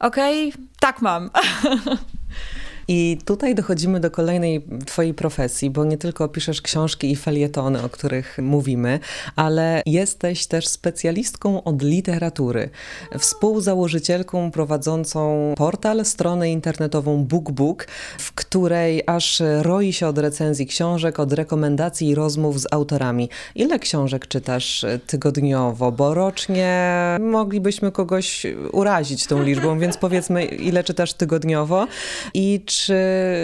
Okej, 0.00 0.48
okay, 0.48 0.62
tak 0.80 1.02
mam. 1.02 1.30
I 2.88 3.18
tutaj 3.24 3.54
dochodzimy 3.54 4.00
do 4.00 4.10
kolejnej 4.10 4.64
twojej 4.86 5.14
profesji, 5.14 5.70
bo 5.70 5.84
nie 5.84 5.98
tylko 5.98 6.28
piszesz 6.28 6.62
książki 6.62 7.10
i 7.10 7.16
felietony, 7.16 7.82
o 7.82 7.88
których 7.88 8.38
mówimy, 8.42 9.00
ale 9.36 9.82
jesteś 9.86 10.46
też 10.46 10.68
specjalistką 10.68 11.64
od 11.64 11.82
literatury, 11.82 12.70
współzałożycielką 13.18 14.50
prowadzącą 14.50 15.54
portal, 15.56 16.04
stronę 16.04 16.50
internetową 16.50 17.24
BookBook, 17.24 17.86
w 18.18 18.32
której 18.32 19.02
aż 19.06 19.42
roi 19.60 19.92
się 19.92 20.06
od 20.06 20.18
recenzji 20.18 20.66
książek, 20.66 21.20
od 21.20 21.32
rekomendacji 21.32 22.08
i 22.08 22.14
rozmów 22.14 22.60
z 22.60 22.66
autorami. 22.70 23.28
Ile 23.54 23.78
książek 23.78 24.28
czytasz 24.28 24.84
tygodniowo? 25.06 25.92
Bo 25.92 26.14
rocznie 26.14 26.94
moglibyśmy 27.20 27.92
kogoś 27.92 28.46
urazić 28.72 29.26
tą 29.26 29.42
liczbą, 29.42 29.78
więc 29.78 29.96
powiedzmy, 29.96 30.44
ile 30.44 30.84
czytasz 30.84 31.14
tygodniowo 31.14 31.86
i 32.34 32.60
czy 32.66 32.73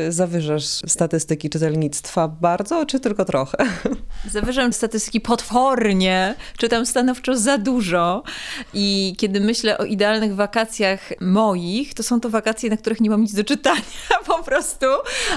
zawyżasz 0.08 0.64
statystyki 0.64 1.50
czytelnictwa 1.50 2.28
bardzo, 2.28 2.86
czy 2.86 3.00
tylko 3.00 3.24
trochę? 3.24 3.56
Zawyżam 4.30 4.72
statystyki 4.72 5.20
potwornie, 5.20 6.34
czytam 6.56 6.86
stanowczo 6.86 7.36
za 7.36 7.58
dużo 7.58 8.22
i 8.74 9.14
kiedy 9.18 9.40
myślę 9.40 9.78
o 9.78 9.84
idealnych 9.84 10.34
wakacjach 10.34 11.00
moich, 11.20 11.94
to 11.94 12.02
są 12.02 12.20
to 12.20 12.30
wakacje, 12.30 12.70
na 12.70 12.76
których 12.76 13.00
nie 13.00 13.10
mam 13.10 13.20
nic 13.20 13.34
do 13.34 13.44
czytania 13.44 13.80
po 14.26 14.42
prostu, 14.42 14.86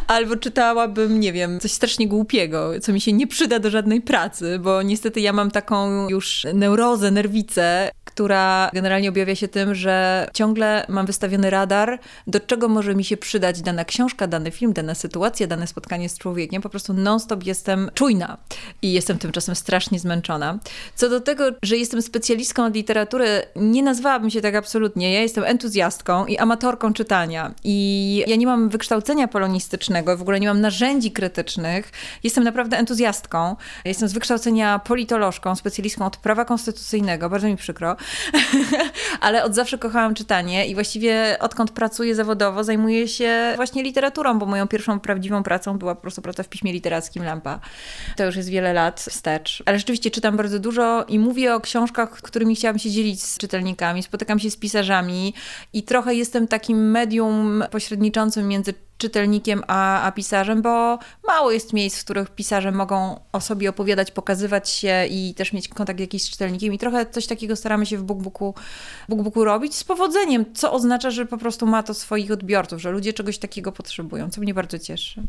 albo 0.08 0.36
czytałabym, 0.36 1.20
nie 1.20 1.34
wiem, 1.34 1.60
coś 1.60 1.72
strasznie 1.72 2.08
głupiego, 2.08 2.80
co 2.82 2.94
mi 2.94 3.02
się 3.02 3.14
nie 3.14 3.28
przyda 3.28 3.60
do 3.60 3.70
żadnej 3.70 4.02
pracy, 4.02 4.60
bo 4.60 4.82
niestety 4.82 5.22
ja 5.22 5.34
mam 5.34 5.52
taką 5.52 6.10
już 6.10 6.46
neurozę, 6.54 7.12
nerwicę, 7.12 7.92
która 8.14 8.70
generalnie 8.74 9.10
objawia 9.10 9.36
się 9.36 9.48
tym, 9.48 9.76
że 9.76 10.28
ciągle 10.34 10.86
mam 10.90 11.06
wystawiony 11.06 11.50
radar, 11.50 12.00
do 12.28 12.40
czego 12.40 12.68
może 12.68 12.96
mi 12.96 13.04
się 13.04 13.18
przydać 13.18 13.62
dana 13.62 13.83
książka, 13.86 14.28
dany 14.28 14.52
film, 14.52 14.74
dana 14.74 14.96
sytuacja, 14.96 15.48
dane 15.48 15.68
spotkanie 15.68 16.10
z 16.10 16.18
człowiekiem. 16.18 16.62
Po 16.62 16.70
prostu 16.70 16.94
non-stop 16.94 17.46
jestem 17.46 17.92
czujna 17.94 18.38
i 18.82 18.94
jestem 18.94 19.18
tymczasem 19.18 19.56
strasznie 19.56 20.00
zmęczona. 20.00 20.60
Co 20.96 21.10
do 21.10 21.20
tego, 21.20 21.44
że 21.62 21.78
jestem 21.78 22.02
specjalistką 22.02 22.66
od 22.66 22.76
literatury, 22.76 23.28
nie 23.56 23.84
nazwałabym 23.84 24.30
się 24.30 24.42
tak 24.42 24.56
absolutnie. 24.56 25.14
Ja 25.14 25.22
jestem 25.22 25.44
entuzjastką 25.44 26.26
i 26.26 26.38
amatorką 26.38 26.94
czytania. 26.94 27.54
I 27.64 28.24
ja 28.28 28.36
nie 28.36 28.46
mam 28.46 28.70
wykształcenia 28.70 29.28
polonistycznego, 29.28 30.18
w 30.18 30.22
ogóle 30.22 30.40
nie 30.40 30.48
mam 30.48 30.62
narzędzi 30.62 31.12
krytycznych. 31.12 31.92
Jestem 32.24 32.44
naprawdę 32.44 32.78
entuzjastką. 32.78 33.56
Jestem 33.86 34.08
z 34.10 34.14
wykształcenia 34.14 34.80
politolożką, 34.80 35.56
specjalistką 35.56 36.06
od 36.06 36.18
prawa 36.18 36.46
konstytucyjnego. 36.46 37.30
Bardzo 37.30 37.48
mi 37.48 37.58
przykro. 37.58 37.96
Ale 39.22 39.44
od 39.44 39.56
zawsze 39.56 39.78
kochałam 39.78 40.14
czytanie 40.16 40.68
i 40.68 40.74
właściwie 40.74 41.38
odkąd 41.40 41.72
pracuję 41.72 42.16
zawodowo, 42.16 42.64
zajmuję 42.64 43.08
się 43.08 43.54
właśnie 43.56 43.73
literaturą, 43.82 44.40
bo 44.40 44.46
moją 44.46 44.68
pierwszą 44.68 45.00
prawdziwą 45.00 45.44
pracą 45.44 45.78
była 45.78 45.96
po 45.96 46.02
prostu 46.02 46.22
praca 46.22 46.44
w 46.44 46.50
piśmie 46.50 46.74
literackim 46.74 47.24
Lampa. 47.24 47.60
To 48.18 48.26
już 48.26 48.36
jest 48.36 48.50
wiele 48.50 48.74
lat 48.74 49.02
wstecz. 49.02 49.64
Ale 49.66 49.80
rzeczywiście 49.80 50.12
czytam 50.12 50.38
bardzo 50.38 50.60
dużo 50.60 51.06
i 51.08 51.20
mówię 51.20 51.56
o 51.56 51.60
książkach, 51.60 52.10
którymi 52.10 52.56
chciałam 52.56 52.80
się 52.80 52.92
dzielić 52.92 53.24
z 53.24 53.38
czytelnikami. 53.38 54.04
Spotykam 54.04 54.40
się 54.40 54.52
z 54.52 54.58
pisarzami 54.58 55.34
i 55.74 55.84
trochę 55.84 56.16
jestem 56.16 56.48
takim 56.48 56.92
medium 56.92 57.64
pośredniczącym 57.72 58.48
między 58.48 58.74
czytelnikiem 59.04 59.64
a, 59.68 60.02
a, 60.02 60.12
pisarzem, 60.12 60.62
bo 60.62 61.00
mało 61.28 61.52
jest 61.52 61.74
miejsc, 61.74 62.00
w 62.00 62.04
których 62.04 62.30
pisarze 62.30 62.72
mogą 62.72 63.20
o 63.32 63.42
sobie 63.42 63.70
opowiadać, 63.70 64.12
pokazywać 64.12 64.70
się 64.70 65.06
i 65.10 65.34
też 65.34 65.54
mieć 65.54 65.68
kontakt 65.68 66.00
jakiś 66.00 66.24
z 66.24 66.30
czytelnikiem. 66.30 66.74
I 66.74 66.78
trochę 66.78 67.06
coś 67.06 67.28
takiego 67.28 67.56
staramy 67.56 67.86
się 67.86 67.98
w 67.98 68.04
BookBooku, 68.04 68.54
BookBooku 69.10 69.44
robić 69.44 69.76
z 69.76 69.84
powodzeniem, 69.84 70.46
co 70.54 70.74
oznacza, 70.74 71.12
że 71.12 71.26
po 71.26 71.38
prostu 71.38 71.66
ma 71.66 71.84
to 71.84 71.94
swoich 71.94 72.32
odbiorców, 72.32 72.82
że 72.82 72.92
ludzie 72.92 73.14
czegoś 73.14 73.38
takiego 73.38 73.72
potrzebują, 73.72 74.30
co 74.30 74.42
mnie 74.42 74.54
bardzo 74.54 74.80
cieszy. 74.80 75.24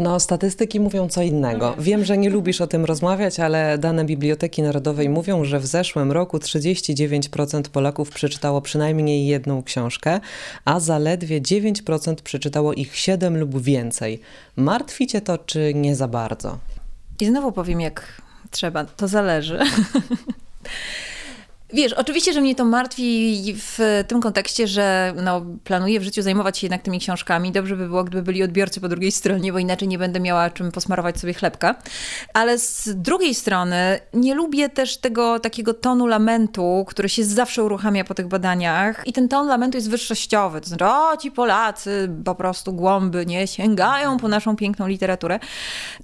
No, 0.00 0.20
statystyki 0.20 0.80
mówią 0.80 1.08
co 1.08 1.22
innego. 1.22 1.74
No 1.76 1.82
Wiem, 1.82 2.04
że 2.04 2.18
nie 2.18 2.30
lubisz 2.30 2.60
o 2.60 2.66
tym 2.66 2.84
rozmawiać, 2.84 3.40
ale 3.40 3.78
dane 3.78 4.04
Biblioteki 4.04 4.62
Narodowej 4.62 5.08
mówią, 5.08 5.44
że 5.44 5.60
w 5.60 5.66
zeszłym 5.66 6.12
roku 6.12 6.38
39% 6.38 7.62
Polaków 7.62 8.10
przeczytało 8.10 8.60
przynajmniej 8.60 9.26
jedną 9.26 9.62
książkę, 9.62 10.20
a 10.64 10.80
zaledwie 10.80 11.40
9% 11.40 12.14
przeczytało 12.14 12.72
ich 12.72 12.96
7 12.96 13.38
lub 13.38 13.62
więcej. 13.62 14.20
Martwi 14.56 15.06
cię 15.06 15.20
to, 15.20 15.38
czy 15.38 15.74
nie 15.74 15.96
za 15.96 16.08
bardzo? 16.08 16.58
I 17.20 17.26
znowu 17.26 17.52
powiem, 17.52 17.80
jak 17.80 18.22
trzeba. 18.50 18.84
To 18.84 19.08
zależy. 19.08 19.58
Wiesz, 21.72 21.92
oczywiście, 21.92 22.32
że 22.32 22.40
mnie 22.40 22.54
to 22.54 22.64
martwi 22.64 23.54
w 23.56 24.04
tym 24.08 24.20
kontekście, 24.20 24.66
że 24.66 25.14
no, 25.22 25.42
planuję 25.64 26.00
w 26.00 26.02
życiu 26.02 26.22
zajmować 26.22 26.58
się 26.58 26.66
jednak 26.66 26.82
tymi 26.82 27.00
książkami. 27.00 27.52
Dobrze 27.52 27.76
by 27.76 27.86
było, 27.86 28.04
gdyby 28.04 28.22
byli 28.22 28.42
odbiorcy 28.42 28.80
po 28.80 28.88
drugiej 28.88 29.12
stronie, 29.12 29.52
bo 29.52 29.58
inaczej 29.58 29.88
nie 29.88 29.98
będę 29.98 30.20
miała 30.20 30.50
czym 30.50 30.72
posmarować 30.72 31.20
sobie 31.20 31.34
chlebka. 31.34 31.74
Ale 32.34 32.58
z 32.58 32.88
drugiej 32.96 33.34
strony 33.34 34.00
nie 34.14 34.34
lubię 34.34 34.68
też 34.68 34.96
tego 34.96 35.40
takiego 35.40 35.74
tonu 35.74 36.06
lamentu, 36.06 36.84
który 36.88 37.08
się 37.08 37.24
zawsze 37.24 37.64
uruchamia 37.64 38.04
po 38.04 38.14
tych 38.14 38.28
badaniach. 38.28 39.02
I 39.06 39.12
ten 39.12 39.28
ton 39.28 39.48
lamentu 39.48 39.76
jest 39.78 39.90
wyższościowy. 39.90 40.60
To 40.60 40.68
znaczy, 40.68 40.84
o, 40.84 41.16
ci 41.16 41.30
Polacy 41.30 42.10
po 42.24 42.34
prostu 42.34 42.72
głąby, 42.72 43.26
nie, 43.26 43.46
sięgają 43.46 44.16
po 44.16 44.28
naszą 44.28 44.56
piękną 44.56 44.86
literaturę. 44.86 45.40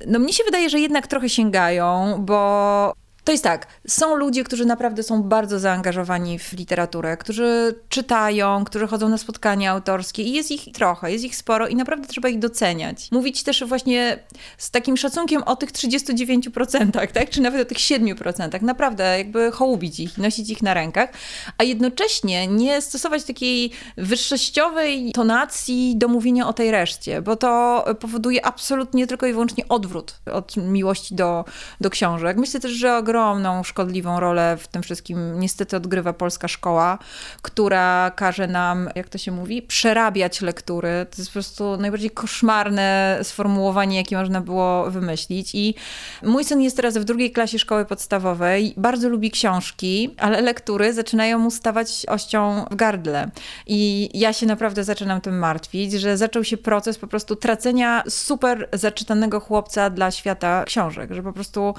No 0.06 0.18
mnie 0.18 0.32
się 0.32 0.44
wydaje, 0.44 0.70
że 0.70 0.80
jednak 0.80 1.06
trochę 1.06 1.28
sięgają, 1.28 2.16
bo 2.18 3.05
to 3.26 3.32
jest 3.32 3.44
tak, 3.44 3.66
są 3.86 4.16
ludzie, 4.16 4.44
którzy 4.44 4.64
naprawdę 4.64 5.02
są 5.02 5.22
bardzo 5.22 5.58
zaangażowani 5.58 6.38
w 6.38 6.52
literaturę, 6.52 7.16
którzy 7.16 7.74
czytają, 7.88 8.64
którzy 8.64 8.86
chodzą 8.86 9.08
na 9.08 9.18
spotkania 9.18 9.70
autorskie 9.70 10.22
i 10.22 10.32
jest 10.32 10.50
ich 10.50 10.72
trochę, 10.72 11.12
jest 11.12 11.24
ich 11.24 11.36
sporo 11.36 11.68
i 11.68 11.76
naprawdę 11.76 12.08
trzeba 12.08 12.28
ich 12.28 12.38
doceniać. 12.38 13.08
Mówić 13.12 13.42
też 13.42 13.64
właśnie 13.64 14.18
z 14.58 14.70
takim 14.70 14.96
szacunkiem 14.96 15.42
o 15.42 15.56
tych 15.56 15.72
39%, 15.72 17.08
tak? 17.12 17.30
czy 17.30 17.40
nawet 17.40 17.60
o 17.60 17.64
tych 17.64 17.78
7%. 17.78 18.62
Naprawdę 18.62 19.18
jakby 19.18 19.52
hołubić 19.52 20.00
ich, 20.00 20.18
nosić 20.18 20.50
ich 20.50 20.62
na 20.62 20.74
rękach, 20.74 21.10
a 21.58 21.64
jednocześnie 21.64 22.46
nie 22.46 22.80
stosować 22.80 23.24
takiej 23.24 23.70
wyższościowej 23.96 25.12
tonacji 25.12 25.96
do 25.96 26.08
mówienia 26.08 26.48
o 26.48 26.52
tej 26.52 26.70
reszcie, 26.70 27.22
bo 27.22 27.36
to 27.36 27.84
powoduje 28.00 28.46
absolutnie 28.46 29.06
tylko 29.06 29.26
i 29.26 29.32
wyłącznie 29.32 29.68
odwrót 29.68 30.20
od 30.32 30.56
miłości 30.56 31.14
do, 31.14 31.44
do 31.80 31.90
książek. 31.90 32.36
Myślę 32.36 32.60
też, 32.60 32.72
że 32.72 32.96
ogromną, 33.16 33.62
szkodliwą 33.62 34.20
rolę 34.20 34.56
w 34.56 34.68
tym 34.68 34.82
wszystkim 34.82 35.40
niestety 35.40 35.76
odgrywa 35.76 36.12
polska 36.12 36.48
szkoła, 36.48 36.98
która 37.42 38.10
każe 38.10 38.46
nam, 38.46 38.88
jak 38.94 39.08
to 39.08 39.18
się 39.18 39.32
mówi, 39.32 39.62
przerabiać 39.62 40.40
lektury. 40.40 41.06
To 41.10 41.16
jest 41.18 41.30
po 41.30 41.32
prostu 41.32 41.76
najbardziej 41.76 42.10
koszmarne 42.10 43.18
sformułowanie, 43.22 43.96
jakie 43.96 44.16
można 44.16 44.40
było 44.40 44.90
wymyślić. 44.90 45.54
I 45.54 45.74
mój 46.22 46.44
syn 46.44 46.60
jest 46.60 46.76
teraz 46.76 46.98
w 46.98 47.04
drugiej 47.04 47.32
klasie 47.32 47.58
szkoły 47.58 47.84
podstawowej, 47.84 48.74
bardzo 48.76 49.08
lubi 49.08 49.30
książki, 49.30 50.14
ale 50.18 50.40
lektury 50.40 50.92
zaczynają 50.92 51.38
mu 51.38 51.50
stawać 51.50 52.06
ością 52.08 52.64
w 52.70 52.76
gardle. 52.76 53.30
I 53.66 54.10
ja 54.14 54.32
się 54.32 54.46
naprawdę 54.46 54.84
zaczynam 54.84 55.20
tym 55.20 55.38
martwić, 55.38 55.92
że 55.92 56.16
zaczął 56.16 56.44
się 56.44 56.56
proces 56.56 56.98
po 56.98 57.06
prostu 57.06 57.36
tracenia 57.36 58.02
super 58.08 58.68
zaczytanego 58.72 59.40
chłopca 59.40 59.90
dla 59.90 60.10
świata 60.10 60.64
książek, 60.64 61.14
że 61.14 61.22
po 61.22 61.32
prostu 61.32 61.74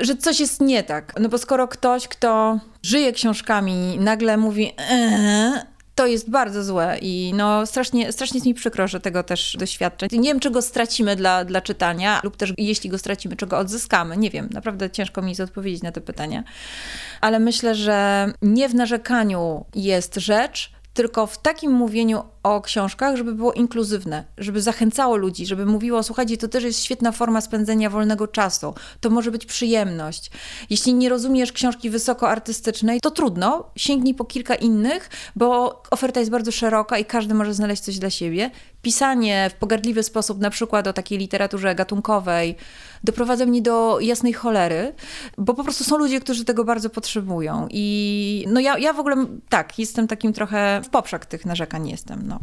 że 0.00 0.16
coś 0.16 0.40
jest 0.40 0.60
nie 0.60 0.82
tak. 0.82 1.20
No 1.20 1.28
bo 1.28 1.38
skoro 1.38 1.68
ktoś, 1.68 2.08
kto 2.08 2.60
żyje 2.82 3.12
książkami, 3.12 3.96
nagle 4.00 4.36
mówi, 4.36 4.72
eee, 4.78 5.52
to 5.94 6.06
jest 6.06 6.30
bardzo 6.30 6.64
złe 6.64 6.98
i 7.00 7.32
no 7.36 7.66
strasznie, 7.66 8.12
strasznie 8.12 8.38
jest 8.38 8.46
mi 8.46 8.54
przykro, 8.54 8.88
że 8.88 9.00
tego 9.00 9.22
też 9.22 9.56
doświadczę. 9.58 10.06
Nie 10.12 10.28
wiem, 10.28 10.40
czego 10.40 10.62
stracimy 10.62 11.16
dla, 11.16 11.44
dla 11.44 11.60
czytania, 11.60 12.20
lub 12.24 12.36
też 12.36 12.52
jeśli 12.58 12.90
go 12.90 12.98
stracimy, 12.98 13.36
czego 13.36 13.58
odzyskamy. 13.58 14.16
Nie 14.16 14.30
wiem, 14.30 14.48
naprawdę 14.52 14.90
ciężko 14.90 15.22
mi 15.22 15.28
jest 15.28 15.40
odpowiedzieć 15.40 15.82
na 15.82 15.92
te 15.92 16.00
pytania. 16.00 16.44
Ale 17.20 17.38
myślę, 17.38 17.74
że 17.74 18.26
nie 18.42 18.68
w 18.68 18.74
narzekaniu 18.74 19.64
jest 19.74 20.14
rzecz, 20.16 20.72
tylko 20.94 21.26
w 21.26 21.38
takim 21.38 21.72
mówieniu 21.72 22.22
o 22.44 22.60
książkach, 22.60 23.16
żeby 23.16 23.34
było 23.34 23.52
inkluzywne, 23.52 24.24
żeby 24.38 24.62
zachęcało 24.62 25.16
ludzi, 25.16 25.46
żeby 25.46 25.66
mówiło, 25.66 26.02
słuchajcie, 26.02 26.36
to 26.36 26.48
też 26.48 26.64
jest 26.64 26.84
świetna 26.84 27.12
forma 27.12 27.40
spędzenia 27.40 27.90
wolnego 27.90 28.28
czasu, 28.28 28.74
to 29.00 29.10
może 29.10 29.30
być 29.30 29.46
przyjemność. 29.46 30.30
Jeśli 30.70 30.94
nie 30.94 31.08
rozumiesz 31.08 31.52
książki 31.52 31.90
wysokoartystycznej, 31.90 33.00
to 33.00 33.10
trudno, 33.10 33.70
sięgnij 33.76 34.14
po 34.14 34.24
kilka 34.24 34.54
innych, 34.54 35.10
bo 35.36 35.82
oferta 35.90 36.20
jest 36.20 36.32
bardzo 36.32 36.52
szeroka 36.52 36.98
i 36.98 37.04
każdy 37.04 37.34
może 37.34 37.54
znaleźć 37.54 37.82
coś 37.82 37.98
dla 37.98 38.10
siebie. 38.10 38.50
Pisanie 38.82 39.50
w 39.50 39.54
pogardliwy 39.54 40.02
sposób, 40.02 40.40
na 40.40 40.50
przykład 40.50 40.86
o 40.86 40.92
takiej 40.92 41.18
literaturze 41.18 41.74
gatunkowej, 41.74 42.56
doprowadza 43.04 43.46
mnie 43.46 43.62
do 43.62 44.00
jasnej 44.00 44.32
cholery, 44.32 44.94
bo 45.38 45.54
po 45.54 45.64
prostu 45.64 45.84
są 45.84 45.98
ludzie, 45.98 46.20
którzy 46.20 46.44
tego 46.44 46.64
bardzo 46.64 46.90
potrzebują. 46.90 47.68
I 47.70 48.44
no 48.48 48.60
ja, 48.60 48.78
ja 48.78 48.92
w 48.92 49.00
ogóle 49.00 49.26
tak, 49.48 49.78
jestem 49.78 50.08
takim 50.08 50.32
trochę 50.32 50.80
w 50.84 50.88
poprzek 50.88 51.26
tych 51.26 51.46
narzekań 51.46 51.88
jestem. 51.88 52.22
No. 52.26 52.33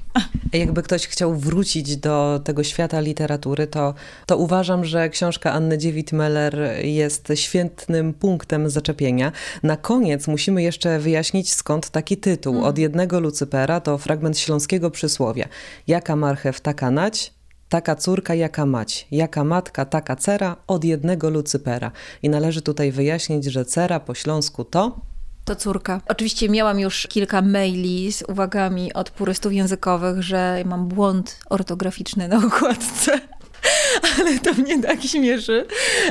Jakby 0.53 0.83
ktoś 0.83 1.07
chciał 1.07 1.35
wrócić 1.35 1.97
do 1.97 2.41
tego 2.43 2.63
świata 2.63 2.99
literatury, 2.99 3.67
to, 3.67 3.93
to 4.25 4.37
uważam, 4.37 4.85
że 4.85 5.09
książka 5.09 5.51
Anny 5.51 5.77
Dziewit-Meller 5.77 6.55
jest 6.83 7.31
świetnym 7.35 8.13
punktem 8.13 8.69
zaczepienia. 8.69 9.31
Na 9.63 9.77
koniec 9.77 10.27
musimy 10.27 10.63
jeszcze 10.63 10.99
wyjaśnić, 10.99 11.53
skąd 11.53 11.89
taki 11.89 12.17
tytuł. 12.17 12.53
Hmm. 12.53 12.69
Od 12.69 12.77
jednego 12.77 13.19
Lucypera 13.19 13.79
to 13.79 13.97
fragment 13.97 14.39
śląskiego 14.39 14.91
przysłowia. 14.91 15.47
Jaka 15.87 16.15
marchew, 16.15 16.61
taka 16.61 16.91
nać, 16.91 17.33
taka 17.69 17.95
córka, 17.95 18.35
jaka 18.35 18.65
mać, 18.65 19.07
jaka 19.11 19.43
matka, 19.43 19.85
taka 19.85 20.15
cera, 20.15 20.55
od 20.67 20.83
jednego 20.83 21.29
Lucypera. 21.29 21.91
I 22.23 22.29
należy 22.29 22.61
tutaj 22.61 22.91
wyjaśnić, 22.91 23.45
że 23.45 23.65
cera 23.65 23.99
po 23.99 24.13
śląsku 24.15 24.63
to 24.63 25.10
to 25.51 25.55
córka. 25.55 26.01
Oczywiście 26.07 26.49
miałam 26.49 26.79
już 26.79 27.07
kilka 27.07 27.41
maili 27.41 28.11
z 28.11 28.23
uwagami 28.27 28.93
od 28.93 29.09
purystów 29.09 29.53
językowych, 29.53 30.21
że 30.21 30.63
mam 30.65 30.87
błąd 30.87 31.39
ortograficzny 31.49 32.27
na 32.27 32.37
okładce. 32.47 33.19
Ale 34.19 34.39
to 34.39 34.53
mnie 34.53 34.81
tak 34.81 35.01
śmieszy, 35.01 35.65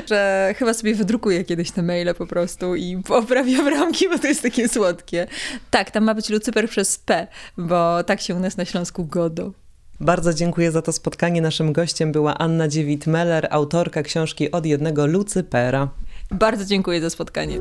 że 0.09 0.55
chyba 0.59 0.75
sobie 0.75 0.95
wydrukuję 0.95 1.45
kiedyś 1.45 1.71
te 1.71 1.83
maile 1.83 2.15
po 2.15 2.27
prostu 2.27 2.75
i 2.75 3.03
poprawiam 3.07 3.69
ramki, 3.69 4.09
bo 4.09 4.19
to 4.19 4.27
jest 4.27 4.43
takie 4.43 4.69
słodkie. 4.69 5.27
Tak, 5.71 5.91
tam 5.91 6.05
ma 6.05 6.15
być 6.15 6.31
Lucyper 6.31 6.69
przez 6.69 6.99
P, 6.99 7.27
bo 7.59 8.05
tak 8.05 8.21
się 8.21 8.35
u 8.35 8.41
nas 8.41 8.57
na 8.57 8.65
Śląsku 8.65 9.05
godo. 9.05 9.53
Bardzo 10.01 10.35
dziękuję 10.35 10.73
za 10.73 10.83
to 10.83 10.93
spotkanie. 10.93 11.43
Naszym 11.43 11.73
gościem 11.73 12.13
była 12.13 12.39
Anna 12.39 12.69
Dziewit-Meller, 12.69 13.47
autorka 13.51 14.03
książki 14.03 14.51
Od 14.51 14.67
jednego 14.67 15.07
Lucypera. 15.07 15.89
Bardzo 16.31 16.65
dziękuję 16.65 17.01
za 17.01 17.11
spotkanie. 17.11 17.61